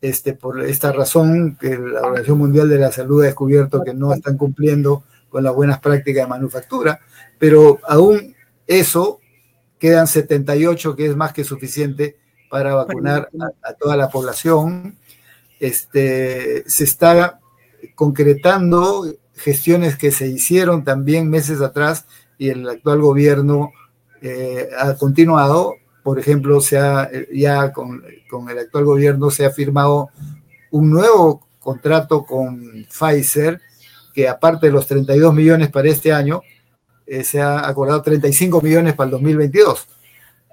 Este, 0.00 0.32
por 0.32 0.64
esta 0.64 0.92
razón 0.92 1.58
que 1.60 1.76
la 1.76 2.00
Organización 2.00 2.38
Mundial 2.38 2.70
de 2.70 2.78
la 2.78 2.90
Salud 2.90 3.22
ha 3.22 3.26
descubierto 3.26 3.84
que 3.84 3.92
no 3.92 4.14
están 4.14 4.38
cumpliendo 4.38 5.02
con 5.28 5.44
las 5.44 5.54
buenas 5.54 5.80
prácticas 5.80 6.24
de 6.24 6.28
manufactura, 6.28 7.00
pero 7.38 7.78
aún 7.86 8.34
eso 8.66 9.20
quedan 9.78 10.06
78, 10.06 10.96
que 10.96 11.06
es 11.06 11.16
más 11.16 11.32
que 11.32 11.44
suficiente 11.44 12.16
para 12.50 12.74
vacunar 12.74 13.28
a, 13.62 13.72
toda 13.74 13.96
la 13.96 14.08
población. 14.08 14.96
Este, 15.60 16.64
se 16.68 16.84
está 16.84 17.40
concretando 17.94 19.06
gestiones 19.34 19.96
que 19.96 20.10
se 20.10 20.26
hicieron 20.28 20.84
también 20.84 21.30
meses 21.30 21.60
atrás 21.60 22.06
y 22.38 22.50
el 22.50 22.68
actual 22.68 23.00
gobierno 23.00 23.72
eh, 24.22 24.68
ha 24.78 24.94
continuado. 24.94 25.74
Por 26.02 26.18
ejemplo, 26.18 26.60
se 26.60 26.78
ha, 26.78 27.10
ya 27.32 27.72
con, 27.72 28.02
el 28.50 28.58
actual 28.58 28.84
gobierno 28.84 29.30
se 29.30 29.44
ha 29.44 29.50
firmado 29.50 30.08
un 30.70 30.90
nuevo 30.90 31.46
contrato 31.58 32.24
con 32.24 32.86
Pfizer, 32.88 33.60
que 34.18 34.26
aparte 34.26 34.66
de 34.66 34.72
los 34.72 34.84
32 34.88 35.32
millones 35.32 35.68
para 35.68 35.88
este 35.88 36.12
año, 36.12 36.42
eh, 37.06 37.22
se 37.22 37.40
ha 37.40 37.68
acordado 37.68 38.02
35 38.02 38.60
millones 38.60 38.94
para 38.94 39.04
el 39.04 39.12
2022, 39.12 39.86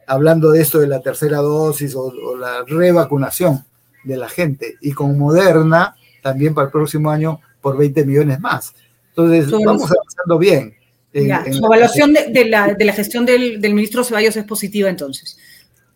hablando 0.05 0.51
de 0.51 0.61
esto 0.61 0.77
de 0.77 0.85
la 0.85 1.01
tercera 1.01 1.37
dosis 1.37 1.95
o, 1.95 2.03
o 2.03 2.37
la 2.37 2.63
revacunación 2.67 3.65
de 4.03 4.17
la 4.17 4.29
gente. 4.29 4.75
Y 4.81 4.91
con 4.91 5.17
Moderna, 5.17 5.95
también 6.21 6.53
para 6.53 6.65
el 6.65 6.71
próximo 6.71 7.09
año, 7.09 7.39
por 7.59 7.75
20 7.75 8.05
millones 8.05 8.39
más. 8.39 8.75
Entonces, 9.09 9.49
vamos 9.49 9.89
avanzando 9.91 10.37
bien. 10.37 10.75
su 11.11 11.65
evaluación 11.65 12.13
de, 12.13 12.45
la, 12.45 12.93
gestión 12.93 13.25
del, 13.25 13.59
ministro 13.73 14.03
Ceballos 14.03 14.37
es 14.37 14.43
positiva 14.43 14.91
entonces. 14.91 15.39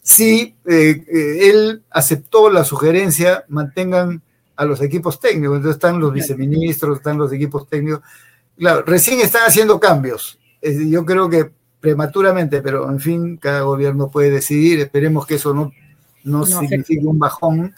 Sí, 0.01 0.55
eh, 0.67 1.03
eh, 1.07 1.49
él 1.51 1.83
aceptó 1.91 2.49
la 2.49 2.63
sugerencia, 2.63 3.45
mantengan 3.47 4.23
a 4.59 4.65
los 4.65 4.81
equipos 4.81 5.21
técnicos, 5.21 5.55
entonces 5.55 5.77
están 5.77 6.01
los 6.01 6.11
viceministros, 6.11 6.97
están 6.97 7.17
los 7.17 7.31
equipos 7.31 7.65
técnicos. 7.69 8.01
Claro, 8.57 8.83
recién 8.85 9.21
están 9.21 9.43
haciendo 9.47 9.79
cambios. 9.79 10.37
yo 10.61 11.05
creo 11.05 11.29
que 11.29 11.49
prematuramente, 11.79 12.61
pero 12.61 12.91
en 12.91 12.99
fin, 12.99 13.37
cada 13.37 13.61
gobierno 13.61 14.09
puede 14.09 14.31
decidir, 14.31 14.81
esperemos 14.81 15.25
que 15.25 15.35
eso 15.35 15.53
no, 15.53 15.71
no, 16.25 16.45
signifique 16.45 17.05
un 17.05 17.17
bajón, 17.17 17.73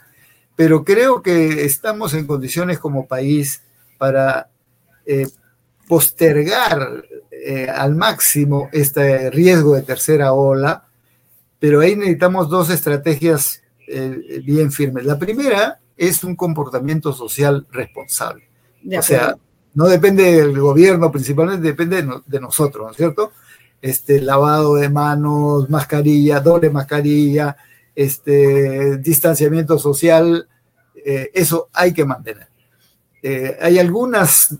pero 0.55 0.83
creo 0.83 1.21
que 1.21 1.65
estamos 1.65 2.15
en 2.15 2.25
condiciones 2.25 2.79
como 2.79 3.05
país 3.05 3.61
para 3.99 4.49
eh, 5.05 5.27
postergar 5.87 7.05
eh, 7.29 7.69
al 7.69 7.93
máximo 7.95 8.69
este 8.71 9.29
riesgo 9.29 9.75
de 9.75 9.83
tercera 9.83 10.33
ola, 10.33 10.85
pero 11.59 11.81
ahí 11.81 11.95
necesitamos 11.95 12.49
dos 12.49 12.71
estrategias 12.71 13.61
eh, 13.87 14.41
bien 14.43 14.71
firmes. 14.71 15.05
La 15.05 15.19
primera 15.19 15.80
es 16.01 16.23
un 16.23 16.35
comportamiento 16.35 17.13
social 17.13 17.67
responsable. 17.71 18.49
o 18.97 19.01
sea, 19.03 19.37
No 19.75 19.85
depende 19.85 20.23
del 20.23 20.59
gobierno, 20.59 21.11
principalmente 21.11 21.67
depende 21.67 22.03
de, 22.25 22.39
nosotros, 22.39 22.85
¿no 22.85 22.91
es 22.91 22.97
cierto? 22.97 23.31
Este, 23.83 24.19
lavado 24.19 24.75
de 24.75 24.89
manos, 24.89 25.69
mascarilla, 25.69 26.39
doble 26.39 26.71
mascarilla, 26.71 27.55
este, 27.95 28.97
distanciamiento 28.97 29.77
social, 29.77 30.47
eh, 31.05 31.29
eso 31.35 31.69
hay 31.71 31.93
que 31.93 32.03
mantener. 32.03 32.47
Eh, 33.21 33.55
hay 33.61 33.77
algunas 33.77 34.55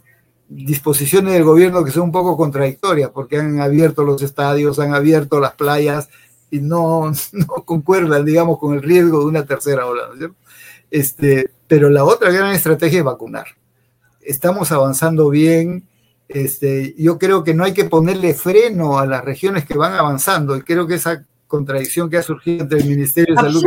disposiciones 0.48 1.34
del 1.34 1.44
gobierno 1.44 1.84
que 1.84 1.90
son 1.90 2.04
un 2.04 2.12
poco 2.12 2.38
contradictorias, 2.38 3.10
porque 3.10 3.40
han 3.40 3.60
abierto 3.60 4.04
los 4.04 4.22
estadios, 4.22 4.78
han 4.78 4.94
abierto 4.94 5.40
las 5.40 5.54
playas 5.54 6.08
y 6.52 6.60
no, 6.60 7.12
no 7.32 7.48
concuerdan, 7.66 8.24
digamos, 8.26 8.60
con 8.60 8.76
el 8.76 8.84
riesgo 8.84 9.22
de 9.22 9.26
una 9.26 9.44
tercera 9.44 9.88
ola, 9.88 10.06
¿no 10.06 10.14
es 10.14 10.20
cierto? 10.20 10.41
Este, 10.92 11.50
pero 11.68 11.90
la 11.90 12.04
otra 12.04 12.30
gran 12.32 12.52
estrategia 12.52 13.00
es 13.00 13.06
vacunar. 13.06 13.48
Estamos 14.22 14.72
avanzando 14.72 15.30
bien. 15.30 15.88
Este, 16.28 16.94
yo 16.98 17.18
creo 17.18 17.44
que 17.44 17.54
no 17.54 17.64
hay 17.64 17.74
que 17.74 17.86
ponerle 17.86 18.34
freno 18.34 19.00
a 19.00 19.06
las 19.06 19.26
regiones 19.26 19.66
que 19.66 19.78
van 19.78 19.94
avanzando 19.94 20.56
y 20.56 20.62
creo 20.62 20.88
que 20.88 20.96
esa 20.96 21.26
contradicción 21.48 22.10
que 22.10 22.18
ha 22.18 22.24
surgido 22.24 22.64
entre 22.64 22.80
el 22.80 22.88
Ministerio 22.88 23.36
de 23.36 23.42
Salud 23.42 23.64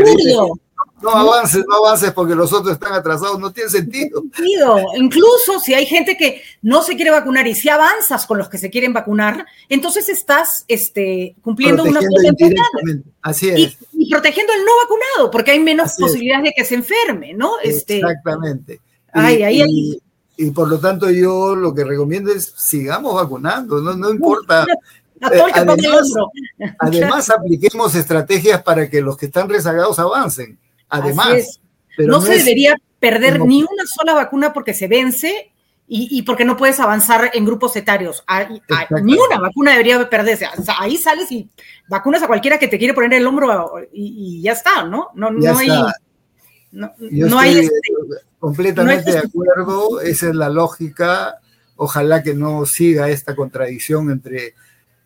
no 1.04 1.10
avances, 1.10 1.64
no 1.68 1.76
avances 1.76 2.12
porque 2.12 2.34
los 2.34 2.52
otros 2.52 2.72
están 2.72 2.94
atrasados, 2.94 3.38
no 3.38 3.52
tiene 3.52 3.70
sentido. 3.70 4.22
sentido. 4.22 4.78
Incluso 4.96 5.60
si 5.60 5.74
hay 5.74 5.86
gente 5.86 6.16
que 6.16 6.42
no 6.62 6.82
se 6.82 6.96
quiere 6.96 7.10
vacunar 7.10 7.46
y 7.46 7.54
si 7.54 7.68
avanzas 7.68 8.26
con 8.26 8.38
los 8.38 8.48
que 8.48 8.58
se 8.58 8.70
quieren 8.70 8.92
vacunar, 8.92 9.46
entonces 9.68 10.08
estás 10.08 10.64
este, 10.66 11.36
cumpliendo 11.42 11.84
una 11.84 12.00
Así 13.22 13.48
es. 13.48 13.76
Y, 13.92 14.10
protegiendo 14.10 14.52
al 14.52 14.64
no 14.64 14.72
vacunado, 14.82 15.30
porque 15.30 15.52
hay 15.52 15.60
menos 15.60 15.94
posibilidades 15.98 16.44
de 16.44 16.52
que 16.56 16.64
se 16.64 16.74
enferme, 16.74 17.34
¿no? 17.34 17.58
Este, 17.62 17.98
Exactamente. 17.98 18.80
y, 19.14 20.00
y, 20.36 20.50
por 20.50 20.68
lo 20.68 20.78
tanto 20.78 21.10
yo 21.10 21.54
lo 21.54 21.74
que 21.74 21.84
recomiendo 21.84 22.32
es 22.32 22.52
sigamos 22.56 23.14
vacunando, 23.14 23.80
no, 23.80 23.94
no 23.94 24.10
importa. 24.10 24.66
Eh, 25.32 25.40
además, 25.54 26.12
además, 26.78 27.30
apliquemos 27.38 27.94
estrategias 27.94 28.62
para 28.62 28.90
que 28.90 29.00
los 29.00 29.16
que 29.16 29.26
están 29.26 29.48
rezagados 29.48 29.98
avancen. 29.98 30.58
Además, 30.88 31.60
no, 31.98 32.20
se 32.20 32.38
debería 32.38 32.76
perder 33.00 33.40
ni 33.40 33.62
una 33.62 33.84
sola 33.86 34.14
vacuna 34.14 34.52
porque 34.52 34.74
se 34.74 34.88
vence 34.88 35.52
y, 35.86 36.22
porque 36.22 36.46
no 36.46 36.56
puedes 36.56 36.80
avanzar 36.80 37.30
en 37.34 37.44
grupos 37.44 37.76
etarios. 37.76 38.24
ni 39.02 39.14
una 39.14 39.38
vacuna 39.38 39.72
debería 39.72 40.08
perderse. 40.08 40.46
ahí 40.78 40.96
sales 40.96 41.30
y 41.30 41.48
vacunas 41.88 42.22
a 42.22 42.26
cualquiera 42.26 42.58
que 42.58 42.68
te 42.68 42.78
quiere 42.78 42.94
poner 42.94 43.12
el 43.14 43.26
hombro 43.26 43.74
y, 43.92 44.40
ya 44.42 44.52
está, 44.52 44.84
¿no? 44.84 45.10
No, 45.14 45.30
no 45.30 45.58
hay. 45.58 45.68
No, 46.72 47.38
hay 47.38 47.58
este, 47.58 47.78
completamente 48.40 49.12
de 49.12 49.18
acuerdo, 49.18 50.00
esa 50.00 50.28
es 50.28 50.34
la 50.34 50.48
lógica. 50.48 51.38
Ojalá 51.76 52.22
que 52.22 52.34
no 52.34 52.66
siga 52.66 53.08
esta 53.10 53.36
contradicción 53.36 54.10
entre 54.10 54.54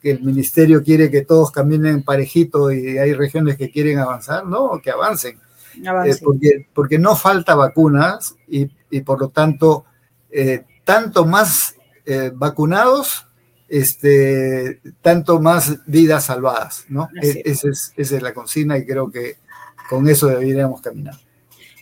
que 0.00 0.12
el 0.12 0.22
ministerio 0.22 0.82
quiere 0.82 1.10
que 1.10 1.22
todos 1.22 1.50
caminen 1.50 2.04
parejito 2.04 2.72
y 2.72 2.98
hay 2.98 3.12
regiones 3.12 3.56
que 3.56 3.70
quieren 3.70 3.98
avanzar, 3.98 4.46
no, 4.46 4.80
que 4.82 4.90
avancen. 4.90 5.38
Eh, 5.84 6.16
porque, 6.22 6.66
porque 6.72 6.98
no 6.98 7.16
falta 7.16 7.54
vacunas 7.54 8.36
y, 8.46 8.66
por 9.02 9.20
lo 9.20 9.28
tanto, 9.28 9.84
eh, 10.30 10.64
tanto 10.84 11.24
más 11.24 11.74
eh, 12.04 12.30
vacunados, 12.34 13.26
este, 13.68 14.80
tanto 15.02 15.40
más 15.40 15.84
vidas 15.86 16.24
salvadas, 16.24 16.84
¿no? 16.88 17.08
E, 17.22 17.42
esa 17.44 17.68
es, 17.68 17.92
esa 17.96 18.16
es 18.16 18.22
la 18.22 18.32
consigna 18.32 18.78
y 18.78 18.86
creo 18.86 19.10
que 19.10 19.36
con 19.88 20.08
eso 20.08 20.26
deberíamos 20.26 20.80
caminar. 20.80 21.16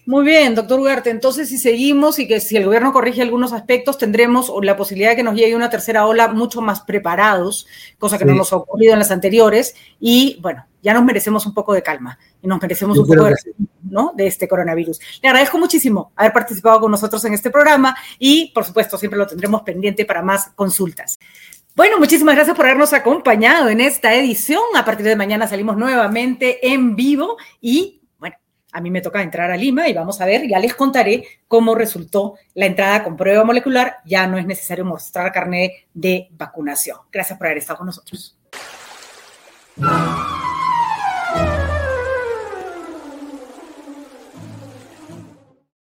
Muy 0.07 0.25
bien, 0.25 0.55
doctor 0.55 0.79
Ugarte. 0.79 1.11
Entonces, 1.11 1.49
si 1.49 1.59
seguimos 1.59 2.21
y 2.21 2.29
que 2.29 2.39
si 2.39 2.57
el 2.57 2.65
gobierno 2.65 2.93
corrige 2.93 3.23
algunos 3.23 3.53
aspectos, 3.53 3.99
tendremos 3.99 4.53
la 4.63 4.77
posibilidad 4.77 5.11
de 5.11 5.17
que 5.17 5.25
nos 5.25 5.35
llegue 5.35 5.57
una 5.57 5.69
tercera 5.69 6.07
ola 6.07 6.29
mucho 6.29 6.61
más 6.61 6.83
preparados, 6.83 7.67
cosa 7.99 8.17
que 8.17 8.25
no 8.25 8.33
nos 8.33 8.53
ha 8.53 8.57
ocurrido 8.57 8.93
en 8.93 9.01
las 9.01 9.11
anteriores. 9.11 9.75
Y 9.99 10.39
bueno, 10.41 10.65
ya 10.81 10.95
nos 10.95 11.05
merecemos 11.05 11.45
un 11.45 11.55
poco 11.55 11.75
de 11.75 11.83
calma 11.83 12.17
y 12.41 12.47
nos 12.47 12.63
merecemos 12.63 12.97
un 12.97 13.05
poco 13.05 13.25
de, 13.25 13.35
¿no? 13.83 14.13
de 14.17 14.29
este 14.29 14.47
coronavirus. 14.47 15.01
Le 15.23 15.29
agradezco 15.29 15.59
muchísimo 15.59 16.13
haber 16.15 16.33
participado 16.33 16.79
con 16.79 16.93
nosotros 16.93 17.25
en 17.25 17.35
este 17.35 17.51
programa 17.51 17.97
y, 18.17 18.53
por 18.55 18.65
supuesto, 18.65 18.97
siempre 18.97 19.19
lo 19.19 19.27
tendremos 19.27 19.63
pendiente 19.63 20.05
para 20.05 20.23
más 20.23 20.51
consultas. 20.55 21.19
Bueno, 21.75 21.99
muchísimas 21.99 22.37
gracias 22.37 22.57
por 22.57 22.65
habernos 22.65 22.93
acompañado 22.93 23.69
en 23.69 23.81
esta 23.81 24.15
edición. 24.15 24.63
A 24.77 24.85
partir 24.85 25.05
de 25.05 25.17
mañana 25.17 25.49
salimos 25.49 25.77
nuevamente 25.77 26.73
en 26.73 26.95
vivo 26.95 27.37
y 27.61 28.03
a 28.77 28.81
mí 28.83 28.91
me 28.91 29.01
toca 29.01 29.23
entrar 29.23 29.51
a 29.51 29.57
Lima 29.57 29.89
y 29.89 29.95
vamos 29.95 30.21
a 30.21 30.27
ver, 30.27 30.47
ya 30.47 30.59
les 30.59 30.75
contaré 30.75 31.25
cómo 31.49 31.75
resultó 31.75 32.35
la 32.53 32.67
entrada 32.67 33.03
con 33.03 33.17
prueba 33.17 33.43
molecular. 33.43 33.97
Ya 34.05 34.27
no 34.27 34.37
es 34.37 34.45
necesario 34.45 34.85
mostrar 34.85 35.33
carnet 35.33 35.73
de 35.95 36.29
vacunación. 36.33 36.99
Gracias 37.11 37.39
por 37.39 37.47
haber 37.47 37.59
estado 37.59 37.79
con 37.79 37.87
nosotros. 37.87 38.37